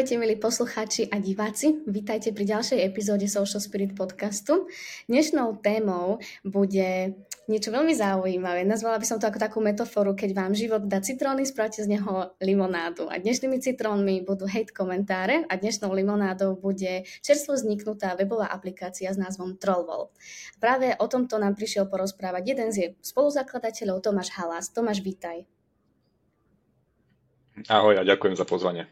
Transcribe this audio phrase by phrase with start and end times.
[0.00, 4.64] Ahojte milí poslucháči a diváci, vítajte pri ďalšej epizóde Social Spirit podcastu.
[5.12, 8.64] Dnešnou témou bude niečo veľmi zaujímavé.
[8.64, 12.32] Nazvala by som to ako takú metaforu, keď vám život dá citróny, spravte z neho
[12.40, 13.12] limonádu.
[13.12, 19.20] A dnešnými citrónmi budú hate komentáre a dnešnou limonádou bude čerstvo vzniknutá webová aplikácia s
[19.20, 20.16] názvom Trollwall.
[20.56, 24.72] Práve o tomto nám prišiel porozprávať jeden z jej spoluzakladateľov Tomáš Halas.
[24.72, 25.44] Tomáš, vítaj.
[27.68, 28.88] Ahoj a ďakujem za pozvanie.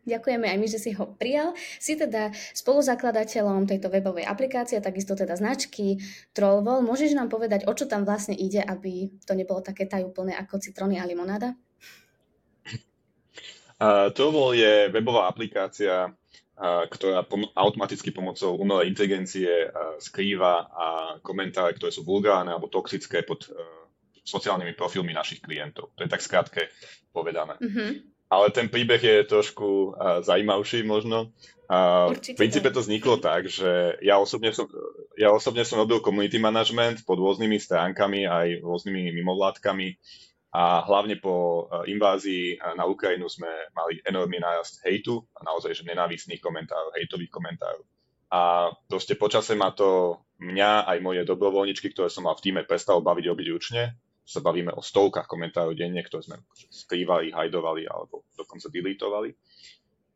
[0.00, 1.52] Ďakujeme aj my, že si ho prijal.
[1.76, 6.00] Si teda spoluzakladateľom tejto webovej aplikácie, takisto teda značky
[6.32, 6.80] Trollwall.
[6.80, 10.96] Môžeš nám povedať, o čo tam vlastne ide, aby to nebolo také tajúplné ako citróny
[10.96, 11.52] a limonáda?
[13.80, 20.86] Uh, Trollwall je webová aplikácia, uh, ktorá pom- automaticky pomocou umelej inteligencie uh, skrýva a
[21.20, 23.56] komentáre, ktoré sú vulgárne alebo toxické pod uh,
[24.24, 25.92] sociálnymi profilmi našich klientov.
[25.96, 26.72] To je tak skrátke
[27.12, 27.56] povedané.
[27.60, 31.34] Uh-huh ale ten príbeh je trošku uh, zajímavší možno.
[31.66, 34.70] Uh, v princípe to vzniklo tak, že ja osobne, som,
[35.18, 39.98] ja osobne som robil community management pod rôznymi stránkami aj rôznymi mimovládkami
[40.54, 46.42] a hlavne po uh, invázii na Ukrajinu sme mali enormný nárast hejtu naozaj že nenávistných
[46.42, 47.82] komentárov, hejtových komentárov.
[48.30, 53.02] A proste počase ma to mňa aj moje dobrovoľničky, ktoré som mal v týme, prestalo
[53.02, 53.98] baviť robiť ručne
[54.30, 56.38] sa bavíme o stovkách komentárov denne, ktoré sme
[56.70, 59.34] skrývali, hajdovali alebo dokonca deletovali,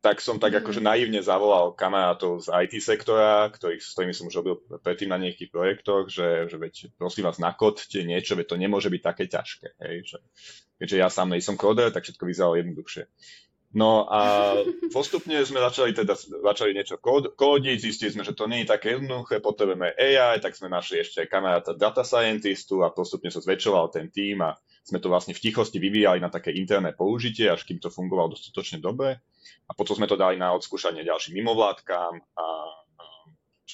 [0.05, 0.61] tak som tak mm.
[0.61, 5.17] akože naivne zavolal kamarátov z IT sektora, ktorých, s ktorými som už robil predtým na
[5.17, 9.81] nejakých projektoch, že, že veď prosím vás nakodte niečo, veď to nemôže byť také ťažké.
[9.81, 9.97] Hej?
[10.13, 10.19] Že,
[10.77, 13.09] keďže ja sám nejsom koder, tak všetko vyzeralo jednoduchšie.
[13.75, 14.55] No a
[14.95, 18.95] postupne sme začali teda začali niečo kód, kódiť, zistili sme, že to nie je také
[18.95, 24.15] jednoduché, potrebujeme AI, tak sme našli ešte kamaráta data scientistu a postupne sa zväčšoval ten
[24.15, 24.55] tým a
[24.87, 28.79] sme to vlastne v tichosti vyvíjali na také interné použitie, až kým to fungovalo dostatočne
[28.79, 29.19] dobre.
[29.67, 32.47] A potom sme to dali na odskúšanie ďalším mimovládkám a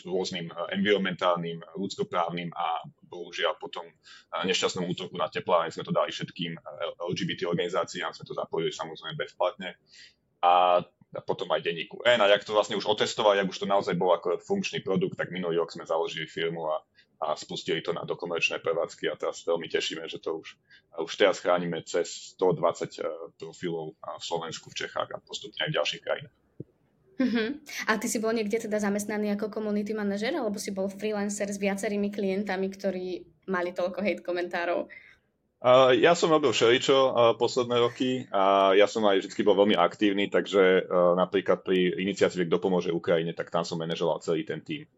[0.07, 6.15] rôznym eh, environmentálnym, ľudskoprávnym a bohužiaľ potom eh, nešťastnom útoku na teplárne sme to dali
[6.15, 6.61] všetkým eh,
[7.11, 9.75] LGBT organizáciám, sme to zapojili samozrejme bezplatne.
[10.41, 10.81] A
[11.27, 12.23] potom aj denníku N.
[12.23, 15.35] A jak to vlastne už otestovali, ak už to naozaj bol ako funkčný produkt, tak
[15.35, 16.81] minulý rok sme založili firmu a,
[17.27, 20.55] a spustili to na dokomerčné prevádzky a teraz veľmi tešíme, že to už,
[21.03, 26.03] už teraz chránime cez 120 profilov v Slovensku, v Čechách a postupne aj v ďalších
[26.07, 26.37] krajinách.
[27.21, 27.61] Uh-huh.
[27.85, 31.61] A ty si bol niekde teda zamestnaný ako community manažer, alebo si bol freelancer s
[31.61, 33.07] viacerými klientami, ktorí
[33.53, 34.89] mali toľko hate komentárov?
[35.61, 39.77] Uh, ja som robil všeličo uh, posledné roky a ja som aj vždy bol veľmi
[39.77, 44.65] aktívny, takže uh, napríklad pri iniciatíve Kto pomôže Ukrajine, tak tam som manažoval celý ten
[44.65, 44.89] tým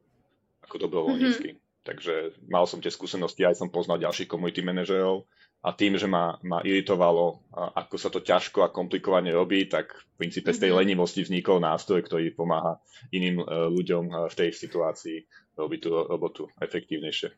[0.63, 1.59] ako dobrovoľnícky.
[1.59, 1.62] Uh-huh.
[1.83, 5.27] Takže mal som tie skúsenosti, aj som poznal ďalších community manažerov
[5.63, 10.27] a tým, že ma, ma iritovalo, ako sa to ťažko a komplikovane robí, tak v
[10.27, 10.79] princípe z tej mhm.
[10.79, 12.79] lenivosti vznikol nástroj, ktorý pomáha
[13.15, 15.27] iným e, ľuďom e, v tej situácii
[15.59, 17.31] robiť tú robotu efektívnejšie.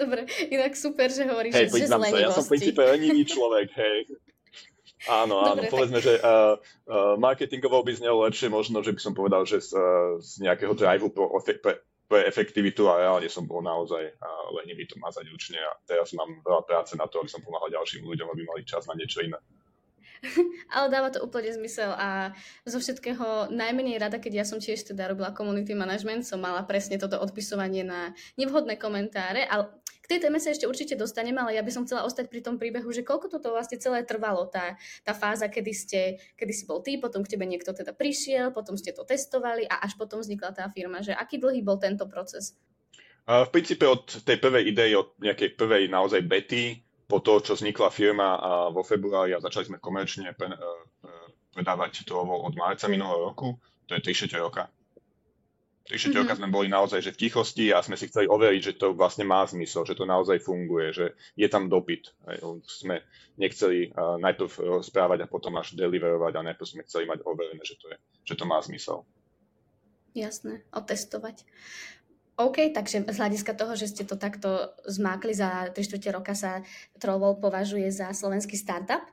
[0.00, 2.24] Dobre, inak super, že hovoríš, hey, že z lenivosti.
[2.24, 3.98] Ja som v princípe lenivý človek, hej.
[5.04, 6.06] Áno, áno, Dobre, povedzme, tak...
[6.08, 6.56] že uh,
[6.88, 10.72] uh, marketingovo by znelo lepšie možno, že by som povedal, že z, uh, z nejakého
[10.72, 14.12] drive pro, pre, pre efektivitu a reálne som bol naozaj
[14.52, 18.04] lenivý to mazať ručne a teraz mám veľa práce na to, aby som pomáhal ďalším
[18.04, 19.40] ľuďom, aby mali čas na niečo iné.
[20.74, 22.32] Ale dáva to úplne zmysel a
[22.64, 26.96] zo všetkého najmenej rada, keď ja som tiež teda robila community management, som mala presne
[26.96, 29.70] toto odpisovanie na nevhodné komentáre, ale
[30.04, 32.60] k tej téme sa ešte určite dostaneme, ale ja by som chcela ostať pri tom
[32.60, 36.00] príbehu, že koľko toto vlastne celé trvalo, tá, tá fáza, kedy, ste,
[36.36, 39.80] kedy si bol ty, potom k tebe niekto teda prišiel, potom ste to testovali a
[39.80, 42.52] až potom vznikla tá firma, že aký dlhý bol tento proces?
[43.24, 47.94] V princípe od tej prvej idei, od nejakej prvej naozaj bety, po to, čo vznikla
[47.94, 50.58] firma a vo februári a začali sme komerčne pre, e,
[51.06, 51.10] e,
[51.54, 53.54] predávať to od marca minulého roku,
[53.86, 54.66] to je 3 roka.
[55.86, 56.16] 3 mm-hmm.
[56.18, 59.22] roka sme boli naozaj že v tichosti a sme si chceli overiť, že to vlastne
[59.22, 61.06] má zmysel, že to naozaj funguje, že
[61.38, 62.10] je tam dopyt.
[62.66, 63.04] Sme
[63.38, 67.76] nechceli uh, najprv rozprávať a potom až deliverovať a najprv sme chceli mať overené, že
[67.76, 67.96] to, je,
[68.26, 69.04] že to má zmysel.
[70.16, 71.44] Jasné, otestovať.
[72.34, 76.66] OK, takže z hľadiska toho, že ste to takto zmákli za 3 čtvrte roka sa
[76.98, 79.06] Trollwall považuje za slovenský startup?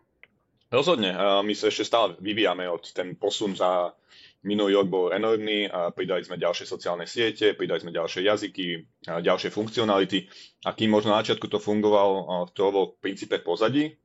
[0.74, 1.14] Rozhodne.
[1.46, 3.94] My sa ešte stále vyvíjame od ten posun za
[4.42, 8.66] minulý rok bol enormný a pridali sme ďalšie sociálne siete, pridali sme ďalšie jazyky,
[9.06, 10.26] ďalšie funkcionality.
[10.66, 14.02] A kým možno na začiatku to fungovalo, to bol v princípe pozadí,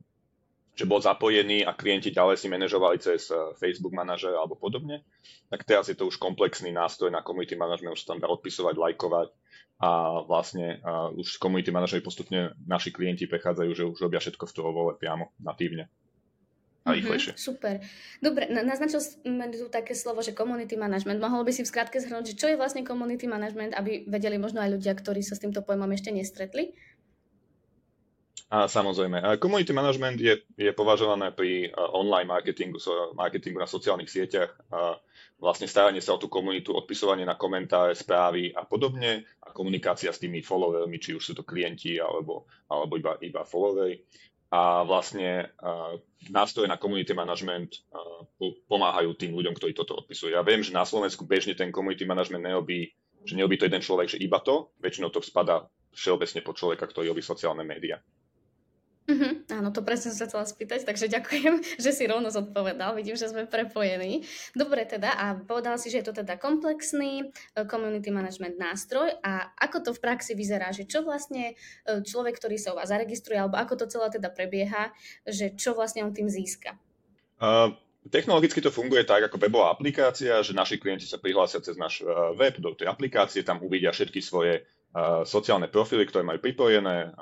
[0.77, 5.03] že bol zapojený a klienti ďalej si manažovali cez eh, Facebook manažer alebo podobne,
[5.49, 8.77] tak teraz je to už komplexný nástroj na community management, už sa tam dá odpisovať,
[8.77, 9.29] lajkovať
[9.77, 14.55] a vlastne uh, už community manažery postupne naši klienti prechádzajú, že už robia všetko v
[14.57, 15.93] toho vole priamo natívne
[16.87, 17.35] a rýchlejšie.
[17.35, 17.75] Mm-hmm, super.
[18.23, 21.19] Dobre, naznačil sme tu také slovo, že community management.
[21.19, 24.63] Mohol by si v skratke zhrnúť, že čo je vlastne community management, aby vedeli možno
[24.63, 26.79] aj ľudia, ktorí sa s týmto pojmom ešte nestretli?
[28.47, 32.79] A samozrejme, community management je, je považované pri online marketingu,
[33.19, 34.55] marketingu na sociálnych sieťach,
[35.43, 40.23] vlastne staranie sa o tú komunitu, odpisovanie na komentáre, správy a podobne a komunikácia s
[40.23, 44.07] tými followermi, či už sú to klienti alebo, alebo iba, iba followery.
[44.47, 45.99] A vlastne uh,
[46.31, 48.23] nástroje na community management uh,
[48.71, 50.39] pomáhajú tým ľuďom, ktorí toto odpisujú.
[50.39, 52.95] Ja viem, že na Slovensku bežne ten community management neobí,
[53.27, 57.11] že neobí to jeden človek, že iba to, väčšinou to spada všeobecne po človeka, ktorý
[57.11, 57.99] robí sociálne médiá.
[59.07, 62.99] Uh-huh, áno, to presne som sa chcela spýtať, takže ďakujem, že si rovno zodpovedal.
[62.99, 64.27] Vidím, že sme prepojení.
[64.51, 67.27] Dobre teda, a povedal si, že je to teda komplexný e,
[67.71, 71.55] community management nástroj a ako to v praxi vyzerá, že čo vlastne
[71.87, 74.91] e, človek, ktorý sa u vás zaregistruje, alebo ako to celé teda prebieha,
[75.23, 76.75] že čo vlastne on tým získa?
[77.39, 77.71] Uh,
[78.11, 82.03] technologicky to funguje tak, ako webová aplikácia, že naši klienti sa prihlásia cez náš
[82.35, 84.67] web do tej aplikácie, tam uvidia všetky svoje
[85.29, 87.13] sociálne profily, ktoré majú pripojené,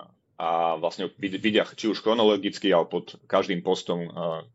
[0.44, 4.04] a vlastne vidia či už chronologicky alebo pod každým postom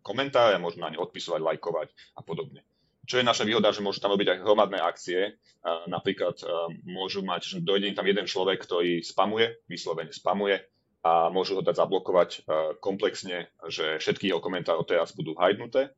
[0.05, 2.61] komentáre, môžu na ne odpisovať, lajkovať a podobne.
[3.09, 5.41] Čo je naša výhoda, že môžu tam robiť aj hromadné akcie.
[5.89, 6.45] Napríklad
[6.85, 10.61] môžu mať, že dojde tam jeden človek, ktorý spamuje, vyslovene spamuje
[11.01, 12.29] a môžu ho dať zablokovať
[12.77, 15.89] komplexne, že všetky jeho komentáre teraz budú hajdnuté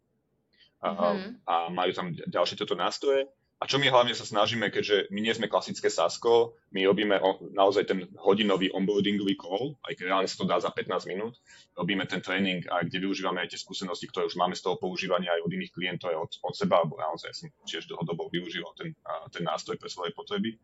[0.79, 1.43] mm-hmm.
[1.43, 3.27] a majú tam ďalšie tieto nástroje
[3.61, 7.21] a čo my hlavne sa snažíme, keďže my nie sme klasické SASKO, my robíme
[7.53, 11.37] naozaj ten hodinový onboardingový call, aj keď reálne sa to dá za 15 minút,
[11.77, 15.37] robíme ten tréning, a kde využívame aj tie skúsenosti, ktoré už máme z toho používania
[15.37, 18.73] aj od iných klientov, aj od, od seba, alebo naozaj ja som tiež dlhodobo využíval
[18.73, 18.97] ten,
[19.29, 20.57] ten nástroj pre svoje potreby,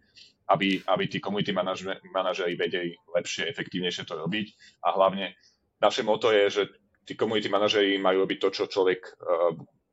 [0.49, 4.57] aby, aby tí community manažeri vedeli lepšie, efektívnejšie to robiť.
[4.89, 5.37] A hlavne
[5.77, 6.63] naše moto je, že
[7.05, 9.21] tí community manažeri majú robiť to, čo človek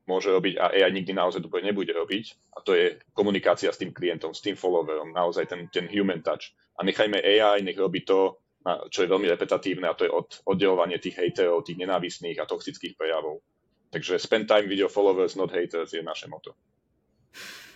[0.05, 3.91] môže robiť a AI nikdy naozaj dobre nebude robiť a to je komunikácia s tým
[3.91, 6.53] klientom, s tým followerom, naozaj ten, ten human touch.
[6.77, 10.97] A nechajme AI, nech robí to, čo je veľmi repetatívne a to je od, oddelovanie
[11.01, 13.45] tých haterov, tých nenávistných a toxických prejavov.
[13.93, 16.57] Takže spend time your followers, not haters je naše moto.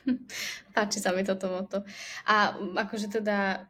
[0.74, 1.84] Páči sa mi toto moto.
[2.26, 3.68] A akože teda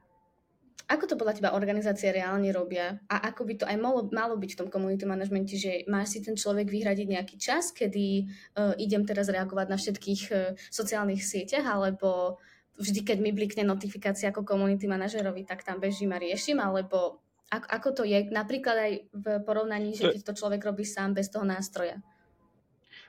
[0.88, 2.96] ako to podľa teba organizácie reálne robia?
[3.12, 6.18] A ako by to aj malo, malo byť v tom community managemente, že máš si
[6.24, 8.24] ten človek vyhradiť nejaký čas, kedy
[8.56, 12.40] uh, idem teraz reagovať na všetkých uh, sociálnych sieťach, alebo
[12.80, 17.20] vždy, keď mi blikne notifikácia ako community manažerovi, tak tam bežím a riešim, alebo
[17.52, 18.24] ako, ako to je?
[18.32, 22.00] Napríklad aj v porovnaní, že keď to človek robí sám bez toho nástroja?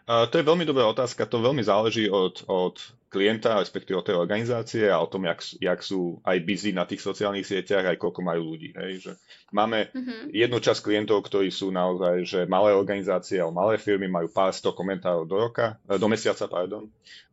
[0.03, 2.75] Uh, to je veľmi dobrá otázka, to veľmi záleží od, od
[3.09, 7.01] klienta, respektíve od tej organizácie a o tom, jak, jak sú aj busy na tých
[7.01, 8.69] sociálnych sieťach, aj koľko majú ľudí.
[8.77, 8.91] Hej.
[9.01, 9.11] Že
[9.50, 10.29] máme uh-huh.
[10.29, 14.77] jednu časť klientov, ktorí sú naozaj, že malé organizácie alebo malé firmy majú pár sto
[14.77, 16.85] komentárov do roka, eh, do mesiaca, pardon.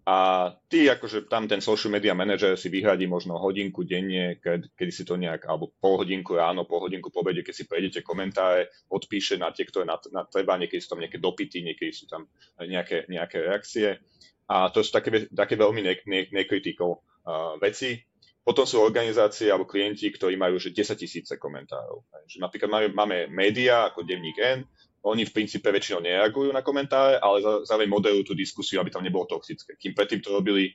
[0.06, 4.92] A ty, akože tam ten social media manager si vyhradí možno hodinku denne, keď, kedy
[4.94, 8.70] si to nejak, alebo pol hodinku ráno, pol hodinku po obede, keď si prejdete komentáre,
[8.86, 12.30] odpíše na tie, ktoré na, na treba, niekedy sú tam nejaké dopity, niekedy sú tam
[12.54, 13.98] nejaké, nejaké reakcie
[14.46, 17.98] a to sú také, také veľmi ne, ne, uh, veci.
[18.46, 22.06] Potom sú organizácie alebo klienti, ktorí majú že 10 tisíce komentárov.
[22.30, 24.62] Že napríklad máme, máme médiá ako Denník N,
[25.06, 29.26] oni v princípe väčšinou nereagujú na komentáre, ale zároveň moderujú tú diskusiu, aby tam nebolo
[29.26, 29.78] toxické.
[29.78, 30.74] Kým predtým to robili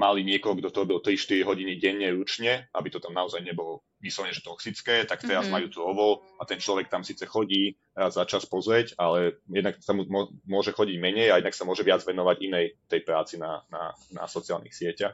[0.00, 4.32] mali niekoho, kto to robil 3-4 hodiny denne ručne, aby to tam naozaj nebolo vyslovene,
[4.32, 5.52] že toxické, tak teraz mm-hmm.
[5.52, 9.76] majú tu ovo a ten človek tam síce chodí raz za čas pozrieť, ale jednak
[9.84, 10.08] sa mu
[10.48, 14.24] môže chodiť menej a jednak sa môže viac venovať inej tej práci na, na, na
[14.24, 15.12] sociálnych sieťach.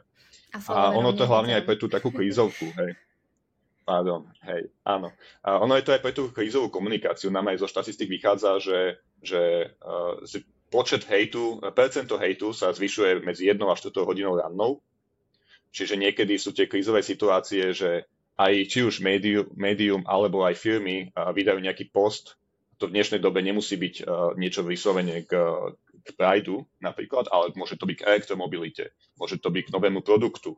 [0.55, 2.95] A, a ono to hlavne aj pre tú takú krízovku, hej.
[3.87, 5.15] Pardon, hej, áno.
[5.43, 7.31] A ono je to aj pre tú krízovú komunikáciu.
[7.31, 10.19] Nám aj zo štatistik vychádza, že, že uh,
[10.67, 14.83] počet hejtu, percento hejtu sa zvyšuje medzi 1 a 4 hodinou rannou.
[15.71, 18.07] Čiže niekedy sú tie krízové situácie, že
[18.37, 22.37] aj či už médium, médium alebo aj firmy vydajú nejaký post,
[22.77, 24.05] to v dnešnej dobe nemusí byť
[24.37, 25.33] niečo vyslovene k,
[26.05, 30.53] k Prideu napríklad, ale môže to byť k elektromobilite, môže to byť k novému produktu.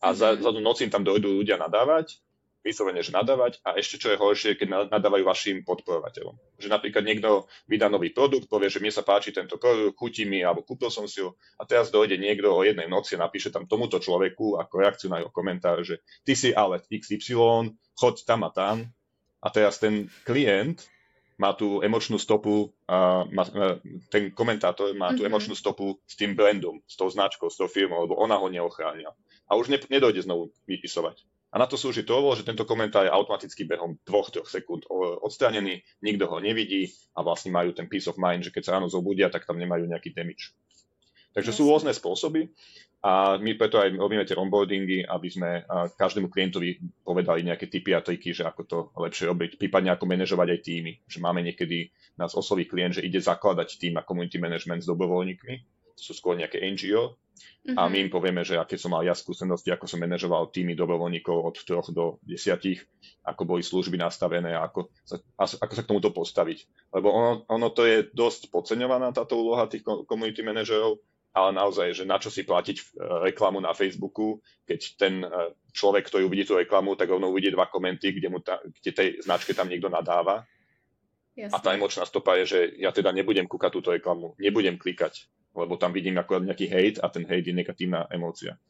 [0.00, 0.40] A za, mhm.
[0.40, 2.20] za noc im tam dojdú ľudia nadávať,
[2.66, 6.34] vyslovene, že nadávať a ešte čo je horšie, keď nadávajú vašim podporovateľom.
[6.58, 10.42] Že napríklad niekto vydá nový produkt, povie, že mne sa páči tento produkt, chutí mi,
[10.42, 13.70] alebo kúpil som si ho a teraz dojde niekto o jednej noci a napíše tam
[13.70, 18.50] tomuto človeku ako reakciu na jeho komentár, že ty si ale XY, choď tam a
[18.50, 18.90] tam
[19.38, 20.82] a teraz ten klient
[21.36, 23.76] má tú emočnú stopu, a má, e,
[24.08, 25.28] ten komentátor má tú mm-hmm.
[25.28, 29.12] emočnú stopu s tým brandom, s tou značkou, s tou firmou, lebo ona ho neochránila.
[29.44, 31.22] A už ne, nedojde znovu vypisovať.
[31.56, 34.84] A na to slúži to, že tento komentár je automaticky behom 2-3 sekúnd
[35.24, 38.92] odstranený, nikto ho nevidí a vlastne majú ten peace of mind, že keď sa ráno
[38.92, 40.52] zobudia, tak tam nemajú nejaký damage.
[41.32, 42.52] Takže sú rôzne spôsoby
[43.00, 45.64] a my preto aj robíme tie onboardingy, aby sme
[45.96, 50.48] každému klientovi povedali nejaké typy a triky, že ako to lepšie robiť, prípadne ako manažovať
[50.52, 50.92] aj týmy.
[51.08, 51.88] Že máme niekedy
[52.20, 55.54] nás osloví klient, že ide zakladať tým a community management s dobrovoľníkmi,
[55.96, 57.16] sú skôr nejaké NGO,
[57.74, 61.34] a my im povieme, že aké som mal ja skúsenosti, ako som manažoval týmy dobrovoľníkov
[61.34, 62.86] od troch do desiatich,
[63.26, 66.62] ako boli služby nastavené a ako sa, ako sa k tomuto postaviť.
[66.94, 71.02] Lebo ono, ono to je dosť podceňovaná táto úloha tých community manažerov,
[71.34, 72.84] ale naozaj, že na čo si platiť e,
[73.28, 75.28] reklamu na Facebooku, keď ten e,
[75.74, 79.08] človek, ktorý uvidí tú reklamu, tak rovno uvidí dva komenty, kde, mu ta, kde tej
[79.20, 80.46] značke tam niekto nadáva.
[81.36, 81.52] Jasne.
[81.52, 85.28] A tá emočná stopa je, že ja teda nebudem kúkať túto reklamu, nebudem klikať,
[85.64, 88.60] lebo tam vidím ako nejaký hate a ten hate je negatívna emócia.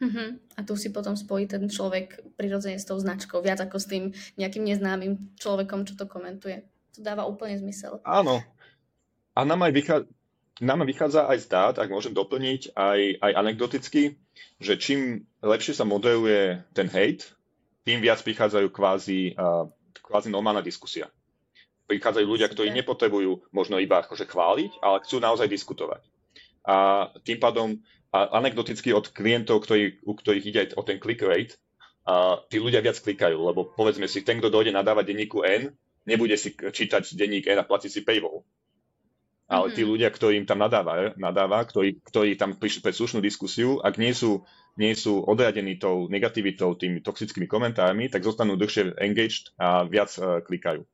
[0.00, 0.40] Uh-huh.
[0.56, 4.04] A tu si potom spojí ten človek prirodzene s tou značkou, viac ako s tým
[4.40, 6.64] nejakým neznámym človekom, čo to komentuje.
[6.96, 8.00] To dáva úplne zmysel.
[8.08, 8.40] Áno.
[9.36, 10.08] A nám aj vychádza,
[10.64, 14.16] nám vychádza aj z dát, ak môžem doplniť, aj, aj anekdoticky,
[14.56, 17.28] že čím lepšie sa modeluje ten hate,
[17.84, 19.68] tým viac prichádzajú kvázi, uh,
[20.00, 21.12] kvázi normálna diskusia.
[21.90, 26.06] Prichádzajú ľudia, ktorí nepotrebujú možno iba akože chváliť, ale chcú naozaj diskutovať.
[26.62, 31.58] A tým pádom a anekdoticky od klientov, ktorí, u ktorých ide o ten click rate,
[32.06, 35.70] a tí ľudia viac klikajú, lebo povedzme si, ten, kto dojde nadávať denníku N,
[36.06, 38.42] nebude si čítať denník N a platiť si paywall
[39.50, 39.90] ale tí mhm.
[39.90, 44.14] ľudia, ktorí im tam nadáva, nadáva ktorí, ktorí tam prišli pre slušnú diskusiu, ak nie
[44.14, 44.46] sú,
[44.78, 50.38] nie sú odradení tou negativitou, tými toxickými komentármi, tak zostanú dlhšie engaged a viac uh,
[50.46, 50.86] klikajú.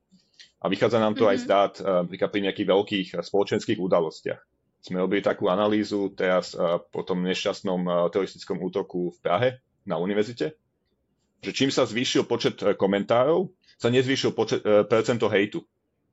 [0.61, 1.33] A vychádza nám to mm-hmm.
[1.33, 1.51] aj z mhm.
[1.51, 4.41] dát uh, pri nejakých veľkých uh, spoločenských udalostiach.
[4.81, 9.49] Sme robili takú analýzu teraz uh, po tom nešťastnom teroristickom útoku v Prahe
[9.87, 10.55] na univerzite,
[11.43, 15.63] že čím sa zvýšil počet komentárov, sa nezvýšil počet, percento hejtu.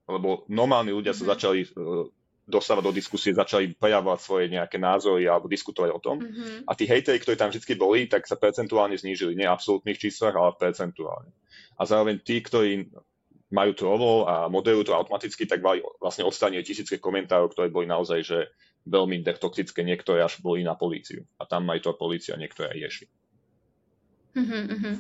[0.04, 1.28] Lebo normálni ľudia mm-hmm.
[1.28, 2.12] sa začali uh,
[2.44, 6.20] dostávať do diskusie, začali prejavovať svoje nejaké názory alebo diskutovať o tom.
[6.20, 6.68] Mm-hmm.
[6.68, 9.40] A tí hejteri, ktorí tam vždy boli, tak sa percentuálne znížili.
[9.40, 11.32] Nie v absolútnych číslach, ale percentuálne.
[11.80, 12.92] A zároveň tí, ktorí
[13.54, 15.62] majú to ovo a moderujú to automaticky, tak
[16.02, 18.40] vlastne odstranili tisícky komentárov, ktoré boli naozaj že
[18.90, 21.24] veľmi toxické, niektoré až boli na políciu.
[21.38, 23.08] A tam aj to polícia niektoré rieši.
[24.34, 24.96] Uh-huh, uh-huh.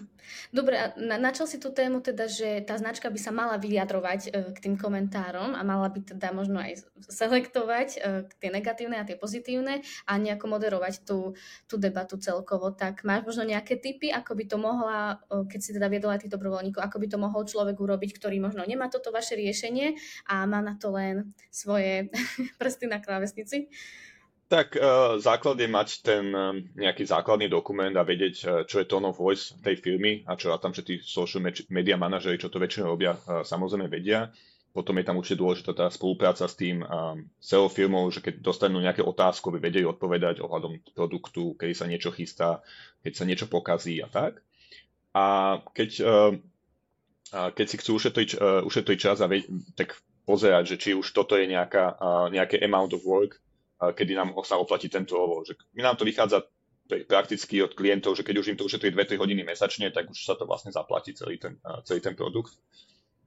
[0.53, 4.21] Dobre, a na, načal si tú tému teda, že tá značka by sa mala vyjadrovať
[4.29, 7.99] e, k tým komentárom a mala by teda možno aj selektovať e,
[8.29, 11.33] tie negatívne a tie pozitívne a nejako moderovať tú,
[11.65, 12.69] tú debatu celkovo.
[12.77, 16.29] Tak máš možno nejaké typy, ako by to mohla, e, keď si teda viedol aj
[16.29, 19.97] tých dobrovoľníkov, ako by to mohol človek urobiť, ktorý možno nemá toto vaše riešenie
[20.29, 22.13] a má na to len svoje
[22.61, 23.73] prsty na klávesnici?
[24.53, 28.85] Tak uh, základ je mať ten uh, nejaký základný dokument a vedieť, uh, čo je
[28.85, 31.41] tone of voice tej firmy a čo a tam, tí social
[31.73, 34.29] media manažeri, čo to väčšinou robia, samozrejme vedia.
[34.69, 36.81] Potom je tam určite dôležitá tá spolupráca s tým
[37.37, 42.09] SEO firmou, že keď dostanú nejaké otázky, by vedeli odpovedať ohľadom produktu, keď sa niečo
[42.09, 42.61] chystá,
[43.05, 44.41] keď sa niečo pokazí a tak.
[45.13, 45.25] A
[45.77, 46.33] keď, uh,
[47.53, 48.29] keď si chcú ušetriť,
[48.65, 49.45] ušetriť čas a ve-
[49.77, 49.93] tak
[50.25, 51.97] pozerať, že či už toto je nejaká,
[52.33, 53.42] nejaké amount of work,
[53.91, 55.43] kedy nám sa oplatí tento ovo.
[55.43, 56.47] Že my nám to vychádza
[56.87, 60.35] prakticky od klientov, že keď už im to ušetrí 2-3 hodiny mesačne, tak už sa
[60.35, 62.55] to vlastne zaplatí celý ten, celý ten produkt.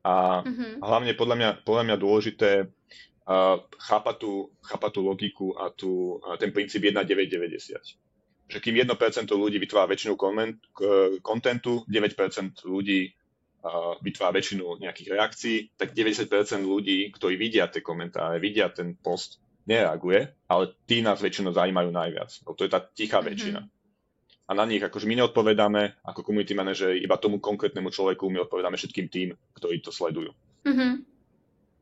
[0.07, 0.85] A mm-hmm.
[0.85, 4.33] hlavne podľa mňa, podľa mňa dôležité uh, chápať, tú,
[4.63, 8.47] chápať tú logiku a tú, uh, ten princíp 1,990.
[8.47, 10.15] Že kým 1% ľudí vytvára väčšinu
[11.19, 18.39] kontentu, 9% ľudí uh, vytvára väčšinu nejakých reakcií, tak 90% ľudí, ktorí vidia tie komentáre,
[18.39, 22.31] vidia ten post, nereaguje, ale tí nás väčšinou zaujímajú najviac.
[22.47, 23.29] To je tá tichá mm-hmm.
[23.29, 23.61] väčšina.
[24.47, 28.79] A na nich akože my neodpovedáme ako community manager iba tomu konkrétnemu človeku, my odpovedáme
[28.79, 30.31] všetkým tým, ktorí to sledujú.
[30.63, 30.93] Mm-hmm.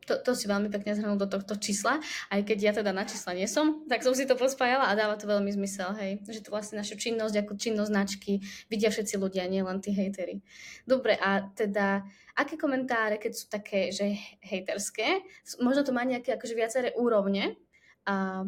[0.04, 1.96] To, to si veľmi pekne zhrnul do tohto čísla.
[2.28, 5.16] Aj keď ja teda na čísla nie som, tak som si to pospájala a dáva
[5.16, 6.20] to veľmi zmysel, hej.
[6.28, 8.32] Že to vlastne naša činnosť ako činnosť značky
[8.68, 10.44] vidia všetci ľudia, nielen tí hejteri.
[10.84, 12.04] Dobre, a teda
[12.36, 14.12] aké komentáre, keď sú také, že
[14.44, 15.24] hejterské,
[15.64, 17.56] možno to má nejaké akože viaceré úrovne,
[18.04, 18.44] a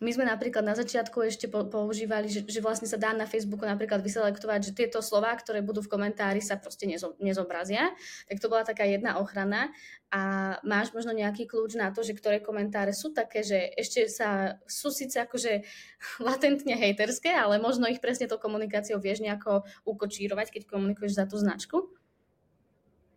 [0.00, 4.00] my sme napríklad na začiatku ešte používali, že, že vlastne sa dá na Facebooku napríklad
[4.00, 7.92] vyselektovať, že tieto slova, ktoré budú v komentári, sa proste nezo, nezobrazia.
[8.24, 9.68] Tak to bola taká jedna ochrana.
[10.08, 14.56] A máš možno nejaký kľúč na to, že ktoré komentáre sú také, že ešte sa,
[14.64, 15.68] sú síce akože
[16.28, 21.36] latentne hejterské, ale možno ich presne tou komunikáciou vieš nejako ukočírovať, keď komunikuješ za tú
[21.36, 21.92] značku?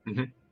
[0.04, 0.43] Mm-hmm.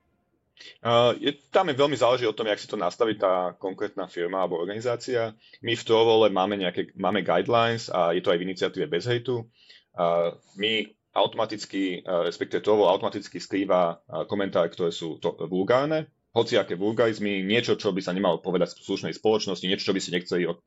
[0.82, 4.42] Uh, je, tam je veľmi záleží o tom, jak si to nastaví tá konkrétna firma
[4.42, 5.38] alebo organizácia.
[5.62, 9.46] My v Trovole máme, nejaké, máme guidelines a je to aj v iniciatíve bez hejtu.
[9.94, 16.80] Uh, my automaticky, uh, respektíve Trovol automaticky skrýva uh, komentáre, ktoré sú to, vulgárne, hociaké
[16.80, 20.48] vulgarizmy, niečo, čo by sa nemalo povedať v slušnej spoločnosti, niečo, čo by si nechceli
[20.48, 20.64] od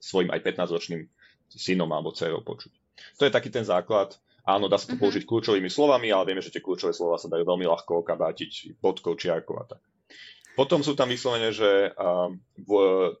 [0.00, 1.04] svojim aj 15-ročným
[1.52, 2.72] synom alebo dcerou počuť.
[3.20, 4.16] To je taký ten základ.
[4.42, 5.06] Áno, dá sa to uh-huh.
[5.06, 9.14] použiť kľúčovými slovami, ale vieme, že tie kľúčové slova sa dajú veľmi ľahko okabátiť bodkou,
[9.14, 9.80] čiarkou a tak.
[10.58, 12.28] Potom sú tam vyslovene, že uh,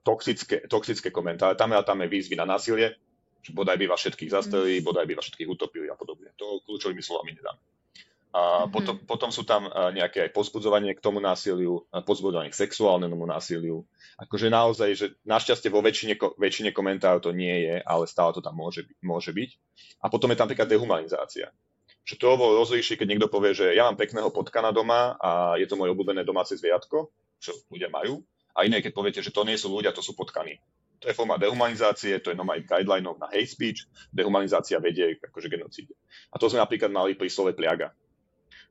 [0.02, 2.98] toxické, toxické komentáre, tam a tam je výzvy na násilie,
[3.40, 4.90] že bodaj by vás všetkých zastrelili, uh-huh.
[4.90, 6.34] bodaj by vás všetkých utopili a podobne.
[6.36, 7.56] To kľúčovými slovami nedám.
[8.32, 8.72] A mm-hmm.
[8.72, 13.84] potom, potom sú tam nejaké aj pozbudzovanie k tomu násiliu, pozbudzovanie k sexuálnemu násiliu.
[14.16, 18.56] Akože naozaj, že našťastie vo väčšine, väčšine komentárov to nie je, ale stále to tam
[18.56, 19.50] môže, môže byť.
[20.00, 21.52] A potom je tam napríklad dehumanizácia.
[22.08, 25.68] Že to bolo rozlíši, keď niekto povie, že ja mám pekného potkana doma a je
[25.68, 28.24] to moje obľúbené domáce zviatko, čo ľudia majú.
[28.56, 30.56] A iné, keď poviete, že to nie sú ľudia, to sú potkany.
[31.04, 33.84] To je forma dehumanizácie, to je normálne guideline na hate speech.
[34.08, 35.92] Dehumanizácia vedie akože genocíde.
[36.32, 37.92] A to sme napríklad mali pri slove pliaga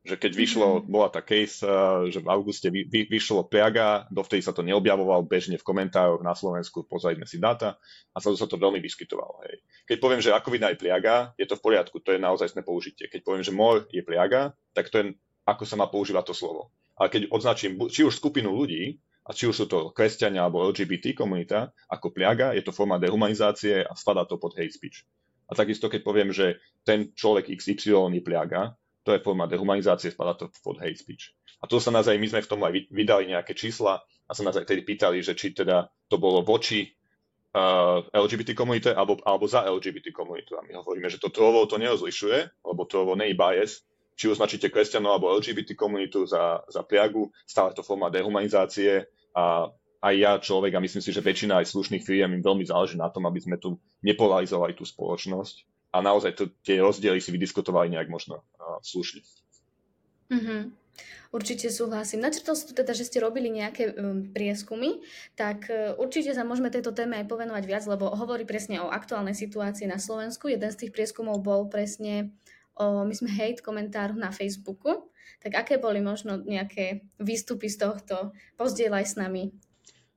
[0.01, 0.89] že keď vyšlo, mm-hmm.
[0.89, 5.25] bola tá case, eh, že v auguste vy, vy, vyšlo Priaga, dovtedy sa to neobjavoval
[5.25, 7.77] bežne v komentároch na Slovensku, pozrime si dáta
[8.11, 9.45] a sa to veľmi vyskytovalo.
[9.45, 9.61] Hej.
[9.85, 13.09] Keď poviem, že akovina je Priaga, je to v poriadku, to je naozaj použitie.
[13.09, 15.05] Keď poviem, že mor je Priaga, tak to je
[15.45, 16.69] ako sa má používať to slovo.
[16.95, 21.13] Ale keď označím či už skupinu ľudí, a či už sú to kresťania alebo LGBT
[21.13, 25.05] komunita, ako pliaga, je to forma dehumanizácie a spadá to pod hate speech.
[25.45, 30.37] A takisto, keď poviem, že ten človek XY je pliaga, to je forma dehumanizácie, spadá
[30.37, 31.33] to pod hate speech.
[31.61, 34.41] A to sa nás aj, my sme v tom aj vydali nejaké čísla a sa
[34.45, 36.89] nás aj tedy pýtali, že či teda to bolo voči
[37.53, 40.57] uh, LGBT komunite alebo, alebo za LGBT komunitu.
[40.57, 43.71] A my hovoríme, že to trovo to nerozlišuje, lebo trovo nie je bias,
[44.17, 49.69] či označíte kresťanov alebo LGBT komunitu za, za priagu, stále to forma dehumanizácie a
[50.01, 53.13] aj ja človek a myslím si, že väčšina aj slušných firiem im veľmi záleží na
[53.13, 58.07] tom, aby sme tu nepolarizovali tú spoločnosť a naozaj to, tie rozdiely si vydiskutovali nejak
[58.07, 59.21] možno uh, slušne.
[60.31, 60.61] Mm-hmm.
[61.31, 62.23] Určite súhlasím.
[62.23, 65.03] Načrtol si tu teda, že ste robili nejaké um, prieskumy,
[65.35, 69.35] tak uh, určite sa môžeme tejto téme aj povenovať viac, lebo hovorí presne o aktuálnej
[69.35, 70.51] situácii na Slovensku.
[70.51, 72.35] Jeden z tých prieskumov bol presne
[72.75, 75.11] o, my sme hate komentáru na Facebooku.
[75.41, 78.35] Tak aké boli možno nejaké výstupy z tohto?
[78.59, 79.51] Pozdieľaj s nami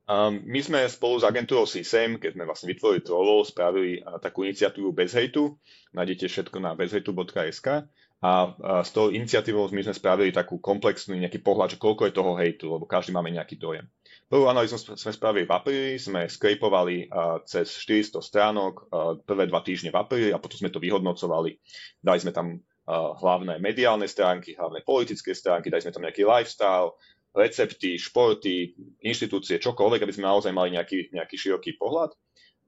[0.05, 4.45] Um, my sme spolu s agentúrou CSAM, keď sme vlastne vytvorili Trollov, spravili uh, takú
[4.45, 5.57] iniciatívu bez hejtu.
[5.97, 7.89] Nájdete všetko na bezhejtu.sk
[8.21, 12.17] a uh, s tou iniciatívou my sme spravili takú komplexnú nejaký pohľad, že koľko je
[12.21, 13.89] toho hejtu, lebo každý máme nejaký dojem.
[14.29, 19.65] Prvú analýzu sme spravili v apríli, sme skrepovali uh, cez 400 stránok uh, prvé dva
[19.65, 21.57] týždne v apríli a potom sme to vyhodnocovali.
[22.05, 26.93] Dali sme tam hlavné mediálne stránky, hlavné politické stránky, dali sme tam nejaký lifestyle,
[27.35, 32.15] recepty, športy, inštitúcie, čokoľvek, aby sme naozaj mali nejaký, nejaký široký pohľad.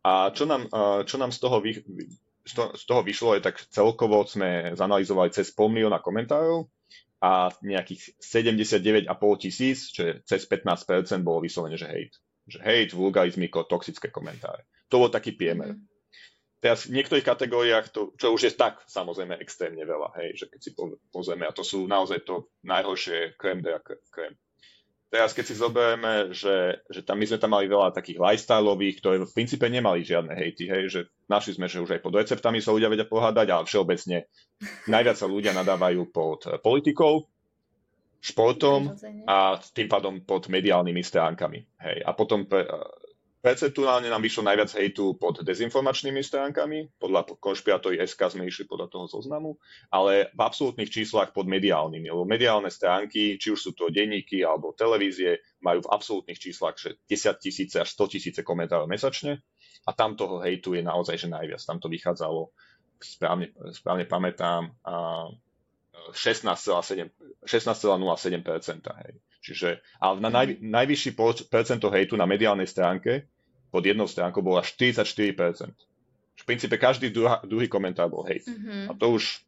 [0.02, 0.66] A čo nám,
[1.06, 1.82] čo nám z, toho vy,
[2.50, 6.66] z toho vyšlo, je tak celkovo sme zanalizovali cez pol milióna komentárov
[7.22, 9.10] a nejakých 79,5
[9.42, 12.18] tisíc, čo je cez 15% bolo vyslovene, že hate.
[12.46, 14.66] Že hate, vulgarizmy, toxické komentáre.
[14.94, 15.74] To bol taký priemer.
[15.74, 15.82] Mm.
[16.62, 20.60] Teraz v niektorých kategóriách, to, čo už je tak samozrejme extrémne veľa, hej, že keď
[20.62, 20.70] si
[21.12, 23.76] pozrieme, a to sú naozaj to najhoršie krém de
[24.10, 24.34] krém
[25.10, 29.16] teraz keď si zoberieme, že, že tam my sme tam mali veľa takých lifestyleových, ktoré
[29.22, 32.74] v princípe nemali žiadne hejty, hej, že našli sme, že už aj pod receptami sa
[32.74, 34.26] ľudia vedia pohádať, ale všeobecne
[34.90, 37.26] najviac sa ľudia nadávajú pod politikou,
[38.26, 38.90] športom
[39.30, 41.60] a tým pádom pod mediálnymi stránkami.
[41.78, 42.02] Hej.
[42.02, 42.66] A potom pre,
[43.36, 49.06] Perceptuálne nám vyšlo najviac hejtu pod dezinformačnými stránkami, podľa konšpirátory SK sme išli podľa toho
[49.06, 49.54] zoznamu,
[49.92, 54.74] ale v absolútnych číslach pod mediálnymi, lebo mediálne stránky, či už sú to denníky alebo
[54.74, 57.06] televízie, majú v absolútnych číslach 10
[57.38, 59.44] tisíce až 100 tisíce komentárov mesačne
[59.86, 61.62] a tam toho hejtu je naozaj že najviac.
[61.62, 62.50] Tam to vychádzalo,
[62.98, 64.74] správne, správne pamätám,
[66.12, 67.14] 16,07%.
[67.46, 68.82] 16,07%.
[69.06, 69.12] Hej.
[69.46, 71.14] Čiže, ale na naj, najvyšší
[71.46, 73.30] percento hejtu na mediálnej stránke
[73.70, 75.06] pod jednou stránkou bola 44%.
[76.36, 78.50] V princípe každý druhá, druhý komentár bol hejt.
[78.50, 78.90] Mm-hmm.
[78.90, 79.46] A to už,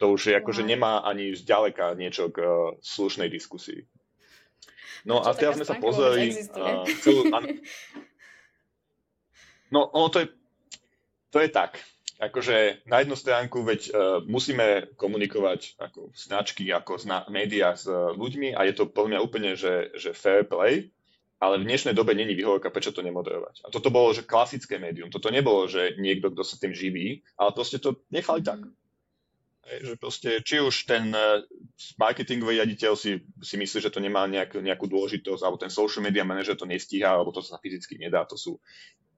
[0.00, 0.40] to už je wow.
[0.40, 3.84] akože nemá ani zďaleka niečo k uh, slušnej diskusii.
[5.06, 7.44] No a teraz sme sa pozreli uh, celú, an,
[9.74, 10.26] No, ono to je,
[11.30, 11.82] to je tak.
[12.16, 18.16] Akože na jednu stránku, veď uh, musíme komunikovať ako značky, ako zna- médiá s uh,
[18.16, 20.88] ľuďmi a je to podľa mňa úplne, že, že fair play,
[21.36, 23.68] ale v dnešnej dobe není výhovorka, prečo to nemoderovať.
[23.68, 25.12] A toto bolo, že klasické médium.
[25.12, 28.64] Toto nebolo, že niekto, kto sa tým živí, ale proste to nechali tak.
[28.64, 28.72] Mm.
[29.66, 31.42] Že proste, či už ten e,
[31.98, 36.22] marketingový riaditeľ si, si myslí, že to nemá nejak, nejakú dôležitosť, alebo ten social media
[36.24, 38.62] manager to nestíha, alebo to sa fyzicky nedá, to sú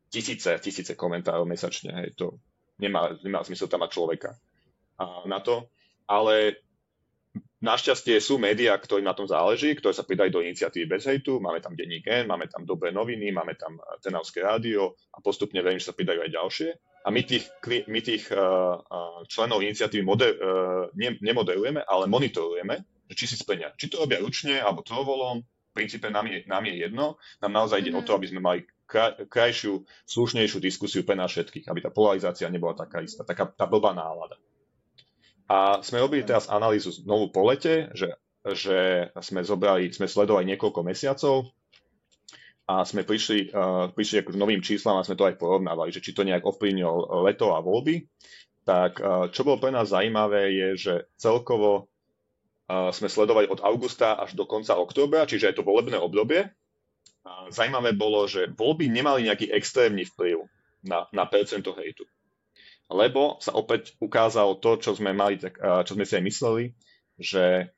[0.08, 2.40] tisíce, tisíce komentárov mesačne, hej, to
[2.78, 4.30] nemá, nemá zmysel tam mať človeka
[5.26, 5.68] na to.
[6.08, 6.58] Ale
[7.58, 11.42] Našťastie sú médiá, ktorým na tom záleží, ktoré sa pridajú do iniciatívy bez hejtu.
[11.42, 15.58] Máme tam denník N, máme tam Dobré noviny, máme tam eh, Tenavské rádio a postupne
[15.58, 16.68] verím, že sa pridajú aj ďalšie.
[17.02, 17.46] A my tých,
[17.88, 18.76] my tých uh,
[19.30, 20.34] členov iniciatívy moder,
[20.92, 23.78] ne, nemoderujeme, ale monitorujeme, že či si splňa.
[23.80, 27.16] Či to robia ručne alebo trhovolom, v princípe nám je, nám je jedno.
[27.40, 28.02] Nám naozaj ide mm-hmm.
[28.02, 28.18] o to, mhm.
[28.18, 28.60] aby sme mali
[29.28, 33.92] krajšiu, slušnejšiu diskusiu pre nás všetkých, aby tá polarizácia nebola taká istá, taká tá blbá
[33.92, 34.40] nálada.
[35.48, 40.80] A sme robili teraz analýzu znovu po lete, že, že sme, zobrali, sme sledovali niekoľko
[40.84, 41.48] mesiacov
[42.68, 46.12] a sme prišli, uh, prišli k novým číslam a sme to aj porovnávali, že či
[46.12, 48.04] to nejak ovplyvnilo leto a voľby.
[48.68, 51.88] Tak uh, čo bolo pre nás zaujímavé je, že celkovo
[52.68, 56.52] uh, sme sledovali od augusta až do konca októbra, čiže je to volebné obdobie.
[57.28, 60.48] A zaujímavé bolo, že voľby nemali nejaký extrémny vplyv
[60.84, 62.08] na, na percento hejtu
[62.88, 66.64] lebo sa opäť ukázalo to, čo sme, mali, čo sme si aj mysleli,
[67.20, 67.68] že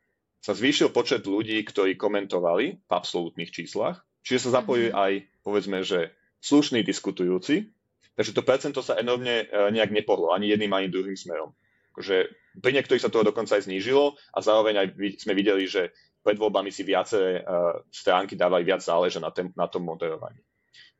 [0.40, 5.04] sa zvýšil počet ľudí, ktorí komentovali v absolútnych číslach, čiže sa zapojili mm-hmm.
[5.04, 5.12] aj,
[5.42, 7.68] povedzme, že slušní diskutujúci,
[8.16, 11.52] takže to percento sa enormne e, nejak nepohlo ani jedným, ani druhým smerom.
[11.92, 12.30] Akože
[12.62, 14.86] pri niektorých sa toho dokonca aj znížilo a zároveň aj
[15.20, 19.82] sme videli, že pred voľbami si viaceré uh, stránky dávali viac záleža na, na tom
[19.82, 20.40] moderovaní.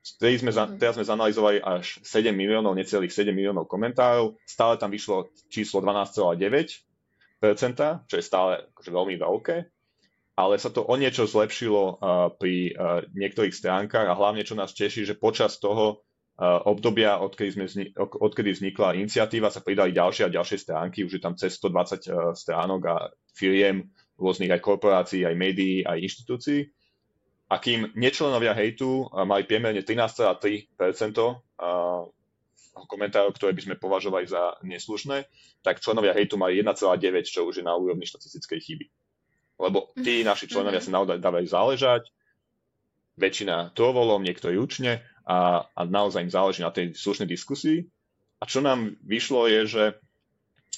[0.00, 0.80] Vtedy sme za, mhm.
[0.80, 4.40] teraz sme zanalizovali až 7 miliónov, necelých 7 miliónov komentárov.
[4.48, 6.40] Stále tam vyšlo číslo 12,9%,
[8.09, 9.56] čo je stále akože veľmi veľké.
[10.40, 11.96] Ale sa to o niečo zlepšilo uh,
[12.33, 16.00] pri uh, niektorých stránkach a hlavne, čo nás teší, že počas toho
[16.40, 21.04] uh, obdobia, odkedy, sme vzni- odkedy vznikla iniciatíva, sa pridali ďalšie a ďalšie stránky.
[21.04, 26.04] Už je tam cez 120 uh, stránok a firiem, rôznych aj korporácií, aj médií, aj
[26.04, 26.68] inštitúcií
[27.50, 30.70] a kým nečlenovia hejtu mali priemerne 13,3%
[32.87, 35.26] komentárov, ktoré by sme považovali za neslušné,
[35.66, 38.87] tak členovia hejtu mali 1,9, čo už je na úrovni štatistickej chyby.
[39.61, 42.02] Lebo tí naši členovia sa naozaj dávajú záležať,
[43.18, 47.85] väčšina volom, niekto jučne a, a naozaj im záleží na tej slušnej diskusii.
[48.40, 49.85] A čo nám vyšlo je, že,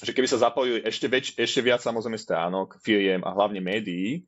[0.01, 4.25] že keby sa zapojili ešte, väč, ešte viac samozrejme stránok, firiem a hlavne médií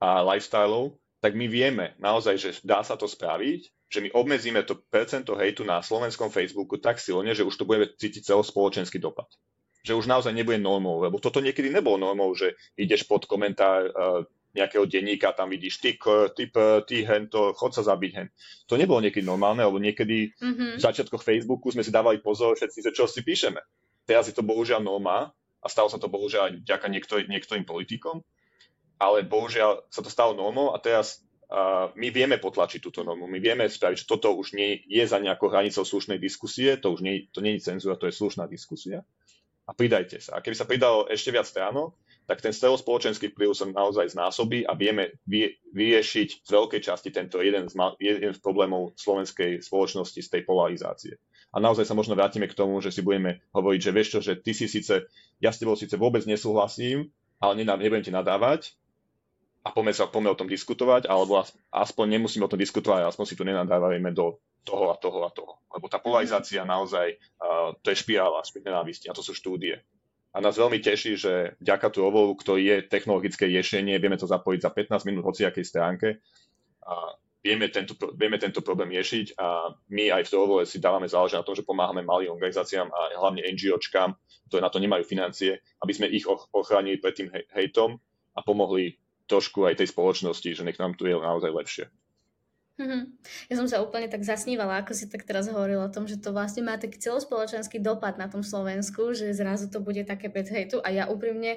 [0.00, 4.78] a lifestyleov, tak my vieme naozaj, že dá sa to spraviť, že my obmedzíme to
[4.90, 9.30] percento hejtu na slovenskom Facebooku tak silne, že už to bude cítiť celospoločenský dopad.
[9.86, 14.26] Že už naozaj nebude normou, lebo toto niekedy nebolo normou, že ideš pod komentár uh,
[14.56, 15.90] nejakého denníka, tam vidíš ty,
[16.32, 16.52] typ,
[16.88, 18.28] ty hen, to, chod sa zabiť hen.
[18.72, 20.80] To nebolo niekedy normálne, lebo niekedy mm-hmm.
[20.80, 23.60] v začiatkoch Facebooku sme si dávali pozor všetci, že čo si píšeme.
[24.06, 28.22] Teraz je to bohužiaľ norma a stalo sa to bohužiaľ aj niektorý, niektorým politikom
[28.96, 31.20] ale bohužiaľ sa to stalo normou a teraz
[31.52, 35.20] uh, my vieme potlačiť túto normu, my vieme spraviť, že toto už nie je za
[35.20, 39.04] nejakou hranicou slušnej diskusie, to už nie, to nie je cenzúra, to je slušná diskusia
[39.66, 40.38] a pridajte sa.
[40.38, 44.74] A keby sa pridalo ešte viac stránok, tak ten celospoločenský vplyv sa naozaj znásobí a
[44.74, 50.28] vieme vy, vyriešiť z veľkej časti tento jeden z, jeden z problémov slovenskej spoločnosti z
[50.30, 51.14] tej polarizácie.
[51.56, 54.36] A naozaj sa možno vrátime k tomu, že si budeme hovoriť, že vieš čo, že
[54.36, 55.08] ty si síce,
[55.40, 57.08] ja s tebou síce vôbec nesúhlasím,
[57.40, 58.76] ale nebudem ti nadávať,
[59.66, 61.42] a poďme, sa, poďme o tom diskutovať, alebo
[61.74, 65.58] aspoň nemusíme o tom diskutovať, aspoň si tu nenadávajme do toho a toho a toho.
[65.74, 69.82] Lebo tá polarizácia naozaj, uh, to je špirála, špirála nenávisti a to sú štúdie.
[70.30, 74.60] A nás veľmi teší, že vďaka tú ovovu, ktorý je technologické riešenie, vieme to zapojiť
[74.62, 76.22] za 15 minút hociakej stránke
[76.86, 81.38] a vieme tento, vieme tento problém riešiť a my aj v toho si dávame záležať
[81.38, 84.10] na tom, že pomáhame malým organizáciám a hlavne NGOčkám,
[84.50, 88.02] ktoré na to nemajú financie, aby sme ich ochránili pred tým hejtom
[88.34, 88.98] a pomohli
[89.30, 91.86] trošku aj tej spoločnosti, že nech nám tu je naozaj lepšie.
[92.76, 93.02] Mm-hmm.
[93.48, 96.36] Ja som sa úplne tak zasnívala, ako si tak teraz hovoril o tom, že to
[96.36, 100.84] vlastne má taký celospoločenský dopad na tom Slovensku, že zrazu to bude také bez hejtu
[100.84, 101.56] a ja úprimne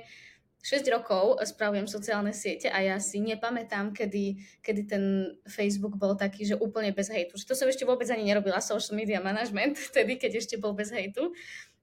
[0.60, 5.04] 6 rokov spravujem sociálne siete a ja si nepamätám, kedy, kedy ten
[5.48, 7.39] Facebook bol taký, že úplne bez hejtu.
[7.39, 10.91] Že to som ešte vôbec ani nerobila social media management, vtedy, keď ešte bol bez
[10.91, 11.32] hejtu.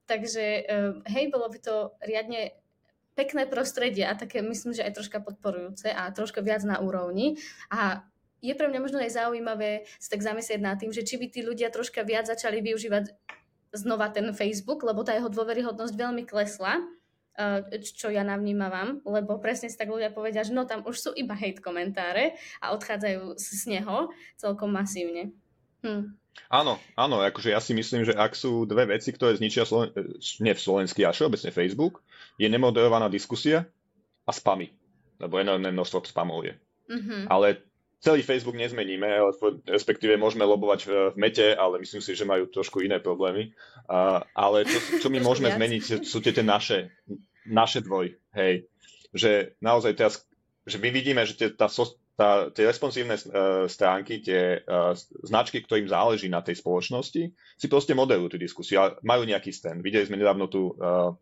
[0.05, 2.53] Takže eh, hej, bolo by to riadne
[3.17, 7.41] pekné prostredie a také myslím, že aj troška podporujúce a troška viac na úrovni.
[7.73, 8.05] A
[8.45, 11.41] je pre mňa možno aj zaujímavé sa tak zamyslieť nad tým, že či by tí
[11.41, 13.09] ľudia troška viac začali využívať
[13.73, 16.77] znova ten Facebook, lebo tá jeho dôveryhodnosť veľmi klesla,
[17.79, 21.37] čo ja navnímavam, lebo presne si tak ľudia povedia, že no tam už sú iba
[21.37, 24.09] hate komentáre a odchádzajú z neho
[24.41, 25.29] celkom masívne.
[25.85, 26.17] Hm.
[26.49, 29.93] Áno, áno, akože ja si myslím, že ak sú dve veci, ktoré zničia Sloven-
[30.41, 32.05] nie v slovenský a všeobecne Facebook,
[32.37, 33.65] je nemoderovaná diskusia
[34.25, 34.69] a spamy,
[35.17, 36.53] lebo enormné množstvo spamov je.
[36.87, 37.25] Mm-hmm.
[37.27, 37.67] Ale
[37.99, 39.17] celý Facebook nezmeníme,
[39.65, 43.51] respektíve môžeme lobovať v mete, ale myslím si, že majú trošku iné problémy.
[43.89, 46.93] Uh, ale čo, čo my môžeme zmeniť, sú tie, tie naše,
[47.47, 48.67] naše dvoj, hej.
[49.15, 50.13] Že naozaj teraz,
[50.67, 51.71] že my vidíme, že tie, tá,
[52.19, 57.95] tá, tie responsívne uh, stránky, tie uh, značky, ktorým záleží na tej spoločnosti, si proste
[57.95, 59.79] modelujú tú diskusiu a majú nejaký stand.
[59.79, 61.15] Videli sme nedávno tú uh,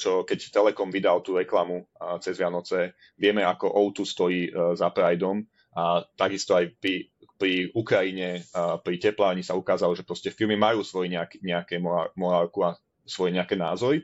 [0.00, 1.84] čo keď Telekom vydal tú reklamu
[2.24, 5.44] cez Vianoce, vieme, ako O2 stojí e, za Prideom
[5.76, 8.42] a takisto aj pri, pri Ukrajine,
[8.82, 11.78] pri teplárni sa ukázalo, že proste firmy majú svoj nejaký, nejaké
[12.16, 14.02] morálku a svoje nejaké názory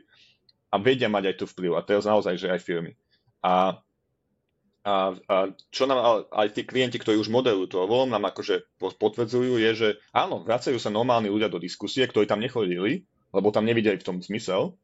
[0.67, 1.71] a vedia mať aj tu vplyv.
[1.77, 2.93] A teraz naozaj, že aj firmy.
[3.43, 3.79] A,
[4.83, 5.35] a, a
[5.71, 9.89] čo nám aj tí klienti, ktorí už modelujú to voľom, nám akože potvrdzujú, je, že
[10.11, 14.17] áno, vracajú sa normálni ľudia do diskusie, ktorí tam nechodili, lebo tam nevideli v tom
[14.19, 14.75] zmysel,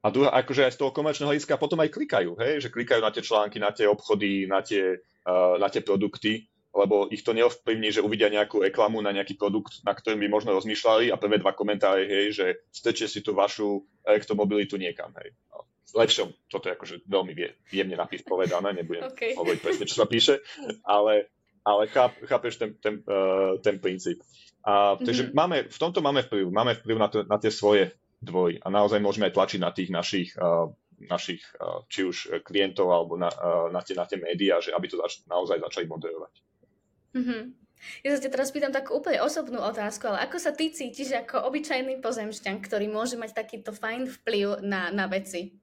[0.00, 2.64] a druhá, akože aj z toho komerčného hľadiska potom aj klikajú, hej?
[2.64, 4.96] že klikajú na tie články, na tie obchody, na tie,
[5.28, 9.82] uh, na tie produkty, lebo ich to neovplyvní, že uvidia nejakú reklamu na nejaký produkt,
[9.82, 13.82] na ktorým by možno rozmýšľali a prvé dva komentáre, hej, že stečie si tú vašu
[14.06, 15.34] elektromobilitu niekam, hej.
[15.50, 15.66] No,
[15.98, 17.34] lepšom, toto je akože veľmi
[17.74, 19.34] jemne napis povedané, nebudem okay.
[19.34, 20.38] hovoriť presne, čo sa píše,
[20.86, 21.34] ale,
[21.66, 24.22] ale cháp, chápeš ten, ten, uh, ten princíp.
[24.62, 25.36] A, takže mm-hmm.
[25.36, 28.60] máme, v tomto máme vplyv, máme vplyv na, to, na tie svoje dvoj.
[28.60, 30.68] A naozaj môžeme aj tlačiť na tých našich, uh,
[31.08, 33.32] našich uh, či už klientov alebo na,
[33.72, 36.49] na, tie, na tie médiá, že aby to zač- naozaj začali moderovať.
[37.16, 37.42] Mm-hmm.
[38.04, 41.48] Ja sa ťa teraz pýtam takú úplne osobnú otázku, ale ako sa ty cítiš ako
[41.48, 45.56] obyčajný pozemšťan, ktorý môže mať takýto fajn vplyv na, na veci?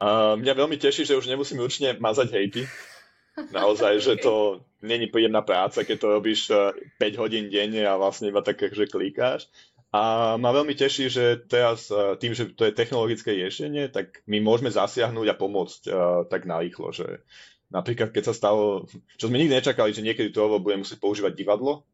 [0.00, 2.62] Uh, mňa veľmi teší, že už nemusím určite mazať hejty.
[3.54, 8.42] Naozaj, že to není príjemná práca, keď to robíš 5 hodín denne a vlastne iba
[8.42, 9.46] tak, že klikáš.
[9.88, 14.36] A ma veľmi teší, že teraz e, tým, že to je technologické riešenie, tak my
[14.44, 15.94] môžeme zasiahnuť a pomôcť uh,
[16.28, 17.24] tak narýchlo, že
[17.68, 18.88] napríklad keď sa stalo,
[19.20, 21.84] čo sme nikdy nečakali, že niekedy to bude musieť používať divadlo,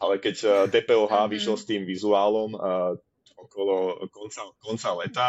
[0.00, 1.32] ale keď uh, DPOH mm-hmm.
[1.32, 2.94] vyšiel s tým vizuálom uh,
[3.38, 5.28] okolo konca, konca leta,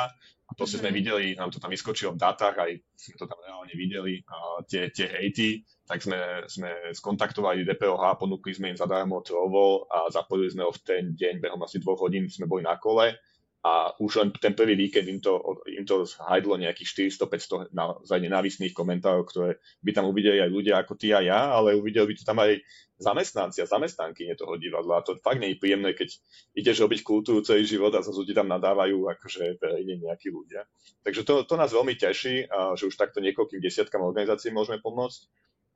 [0.49, 0.81] a to mm-hmm.
[0.81, 4.63] sme videli, nám to tam vyskočilo v datách, aj sme to tam reálne videli, uh,
[4.65, 10.53] tie, tie hejty, tak sme, sme skontaktovali DPOH, ponúkli sme im zadarmo trovo a zapojili
[10.53, 13.17] sme ho v ten deň, behom asi dvoch hodín sme boli na kole
[13.59, 15.35] a už len ten prvý víkend im to,
[15.67, 20.95] im to hajdlo nejakých 400-500 naozaj nenávistných komentárov, ktoré by tam uvideli aj ľudia ako
[20.95, 22.55] ty a ja, ale uvideli by to tam aj
[22.99, 24.99] zamestnanci a zamestnanky toho divadla.
[24.99, 26.07] A to fakt nie je príjemné, keď
[26.55, 30.63] ideš robiť kultúru celý život a zase ľudí tam nadávajú akože verejne nejakí ľudia.
[31.03, 32.47] Takže to, to nás veľmi teší,
[32.79, 35.19] že už takto niekoľkým desiatkam organizácií môžeme pomôcť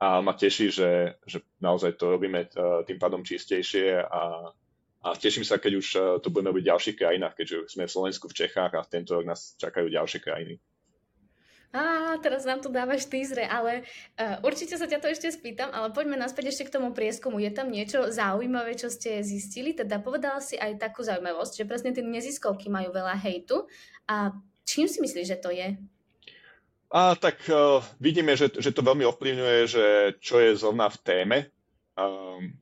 [0.00, 2.48] a ma teší, že, že naozaj to robíme
[2.88, 4.52] tým pádom čistejšie a,
[5.04, 7.92] a teším sa, keď už uh, to budeme robiť v ďalších krajinách, keďže sme v
[7.92, 10.56] Slovensku, v Čechách a tento rok nás čakajú ďalšie krajiny.
[11.74, 13.82] Á, teraz nám tu dávaš týzre, ale
[14.16, 17.42] uh, určite sa ťa to ešte spýtam, ale poďme naspäť ešte k tomu prieskumu.
[17.42, 19.74] Je tam niečo zaujímavé, čo ste zistili?
[19.74, 23.66] Teda povedala si aj takú zaujímavosť, že presne tie neziskovky majú veľa hejtu.
[24.06, 25.74] A čím si myslíš, že to je?
[26.94, 29.84] A tak uh, vidíme, že, že to veľmi ovplyvňuje, že
[30.22, 31.38] čo je zrovna v téme.
[31.98, 32.54] Um,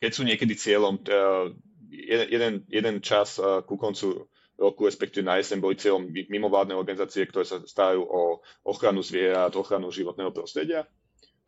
[0.00, 1.52] keď sú niekedy cieľom, uh,
[1.92, 4.26] jeden, jeden čas uh, ku koncu
[4.60, 9.88] roku, respektíve na jeseň boli cieľom mimovládne organizácie, ktoré sa starajú o ochranu zvierat, ochranu
[9.88, 10.84] životného prostredia,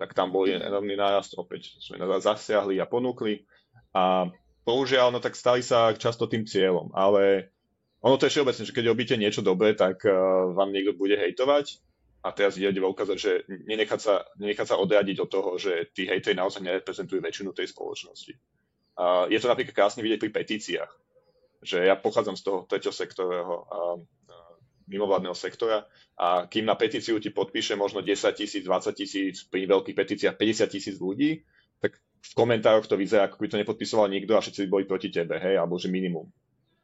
[0.01, 3.45] tak tam bol enormný nárast, opäť sme zasiahli a ponúkli.
[3.93, 4.33] A
[4.65, 7.53] bohužiaľ, no tak stali sa často tým cieľom, ale
[8.01, 11.92] ono to je všeobecné, že keď robíte niečo dobré, tak uh, vám niekto bude hejtovať
[12.23, 16.39] a teraz ide ukázať, že nenechať sa, nenechať sa odradiť od toho, že tí hejteri
[16.39, 18.39] naozaj nereprezentujú väčšinu tej spoločnosti.
[18.95, 20.91] A je to napríklad krásne vidieť pri petíciách,
[21.67, 23.81] že ja pochádzam z toho treťosektorového a,
[24.31, 24.37] a
[24.87, 29.97] mimovládneho sektora a kým na petíciu ti podpíše možno 10 tisíc, 20 tisíc, pri veľkých
[29.99, 31.43] petíciách 50 tisíc ľudí,
[31.83, 35.43] tak v komentároch to vyzerá, ako by to nepodpisoval nikto a všetci boli proti tebe,
[35.43, 36.31] hej, alebo že minimum.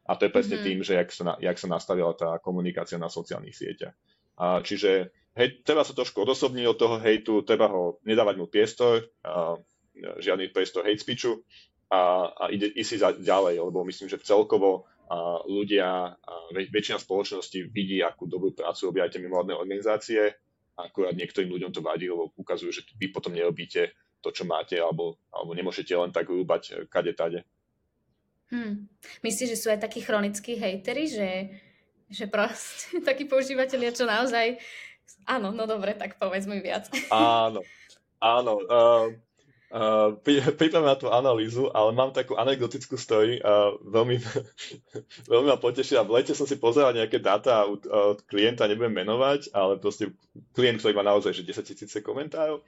[0.08, 0.66] A to je presne mm-hmm.
[0.66, 3.94] tým, že jak sa, jak sa nastavila tá komunikácia na sociálnych sieťach.
[4.38, 9.06] A čiže hej, treba sa trošku odosobniť od toho hejtu, treba ho nedávať mu priestor,
[9.26, 9.58] a,
[9.98, 11.42] žiadny priestor hate speechu
[11.90, 17.72] a, a ide, ísť si ďalej, lebo myslím, že celkovo a ľudia, a väčšina spoločnosti
[17.72, 20.20] vidí, akú dobrú prácu robia aj tie mimovládne organizácie,
[20.76, 25.16] akurát niektorým ľuďom to vadí, lebo ukazujú, že vy potom nerobíte to, čo máte, alebo,
[25.32, 27.40] alebo nemôžete len tak rúbať kade tade.
[28.52, 28.88] Hmm.
[29.24, 31.28] Myslíš, že sú aj takí chronickí hejteri, že,
[32.08, 34.58] že proste takí používateľia, čo naozaj...
[35.28, 36.88] Áno, no dobre, tak povedz mi viac.
[37.12, 37.60] Áno,
[38.20, 38.54] áno.
[38.64, 39.12] Uh,
[39.68, 40.16] Uh,
[40.56, 43.36] pripravím na tú analýzu, ale mám takú anekdotickú story.
[43.44, 44.16] Uh, veľmi,
[45.32, 46.08] veľmi ma potešila.
[46.08, 50.16] V lete som si pozeral nejaké dáta od, od klienta, nebudem menovať, ale proste
[50.56, 52.64] klient, ktorý má naozaj že 10 tisíce komentárov.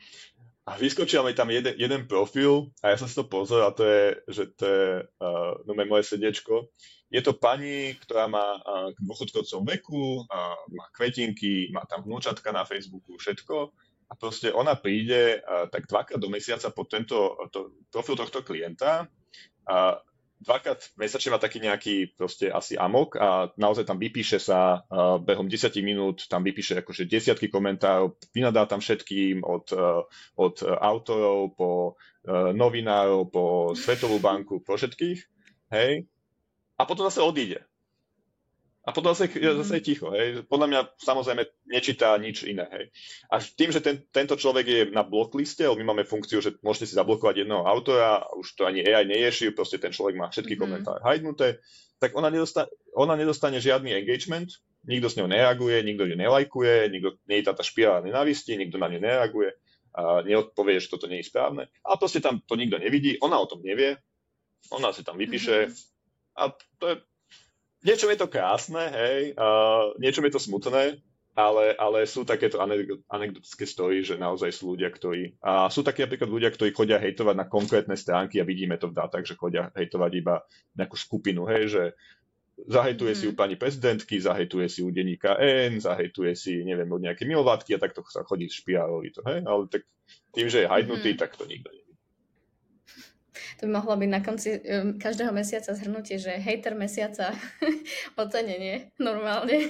[0.68, 3.82] A vyskočil mi tam jeden, jeden profil a ja som si to pozrel a to
[3.82, 6.68] je, že to je uh, no moje srdiečko.
[7.10, 12.68] Je to pani, ktorá má uh, dôchodkovcom veku, uh, má kvetinky, má tam vnúčatka na
[12.68, 13.72] Facebooku, všetko
[14.10, 19.08] a proste ona príde uh, tak dvakrát do mesiaca pod tento to, profil tohto klienta
[19.64, 19.96] a
[20.40, 25.46] dvakrát mesačne má taký nejaký proste asi amok a naozaj tam vypíše sa uh, behom
[25.46, 30.02] 10 minút, tam vypíše akože desiatky komentárov, vynadá tam všetkým od, uh,
[30.40, 31.70] od autorov po
[32.26, 33.44] uh, novinárov, po
[33.76, 35.18] Svetovú banku, po všetkých,
[35.76, 36.08] hej,
[36.80, 37.69] a potom zase odíde.
[38.90, 39.62] A potom zase, mm.
[39.62, 40.10] zase je ticho.
[40.10, 40.50] Hej.
[40.50, 42.66] Podľa mňa samozrejme nečítá nič iné.
[42.74, 42.84] Hej.
[43.30, 46.98] A tým, že ten, tento človek je na blokliste, my máme funkciu, že môžete si
[46.98, 50.60] zablokovať jedného autora, už to ani AI nerieši, proste ten človek má všetky mm.
[50.60, 51.62] komentáre hajdnuté,
[52.02, 52.66] tak ona nedostane,
[52.98, 54.50] ona nedostane žiadny engagement,
[54.90, 58.90] nikto s ňou nereaguje, nikto ju nelajkuje, nikto, nie je tá špirála nenavisti, nikto na
[58.90, 59.54] ňu nereaguje,
[59.94, 61.70] a neodpovie, že toto nie je správne.
[61.86, 64.02] A proste tam to nikto nevidí, ona o tom nevie,
[64.74, 66.38] ona si tam vypíše mm-hmm.
[66.38, 66.42] a
[66.78, 66.94] to je
[67.84, 71.00] niečo je to krásne, hej, uh, niečo je to smutné,
[71.38, 72.58] ale, ale sú takéto
[73.08, 75.38] anekdotické story, že naozaj sú ľudia, ktorí...
[75.40, 78.98] A sú takí napríklad ľudia, ktorí chodia hejtovať na konkrétne stránky a vidíme to v
[78.98, 80.44] dátach, že chodia hejtovať iba
[80.76, 81.82] nejakú skupinu, hej, že
[82.68, 83.18] zahejtuje mm.
[83.18, 87.78] si u pani prezidentky, zahejtuje si u denníka N, zahejtuje si, neviem, od nejaké milovátky
[87.78, 89.88] a takto sa chodí špiálovi to, hej, ale tak
[90.36, 91.18] tým, že je hajdnutý, mm.
[91.18, 91.72] tak to nikto.
[93.60, 94.56] To by mohlo byť na konci
[94.96, 97.36] každého mesiaca zhrnutie, že hater mesiaca
[98.20, 99.68] ocenenie normálne.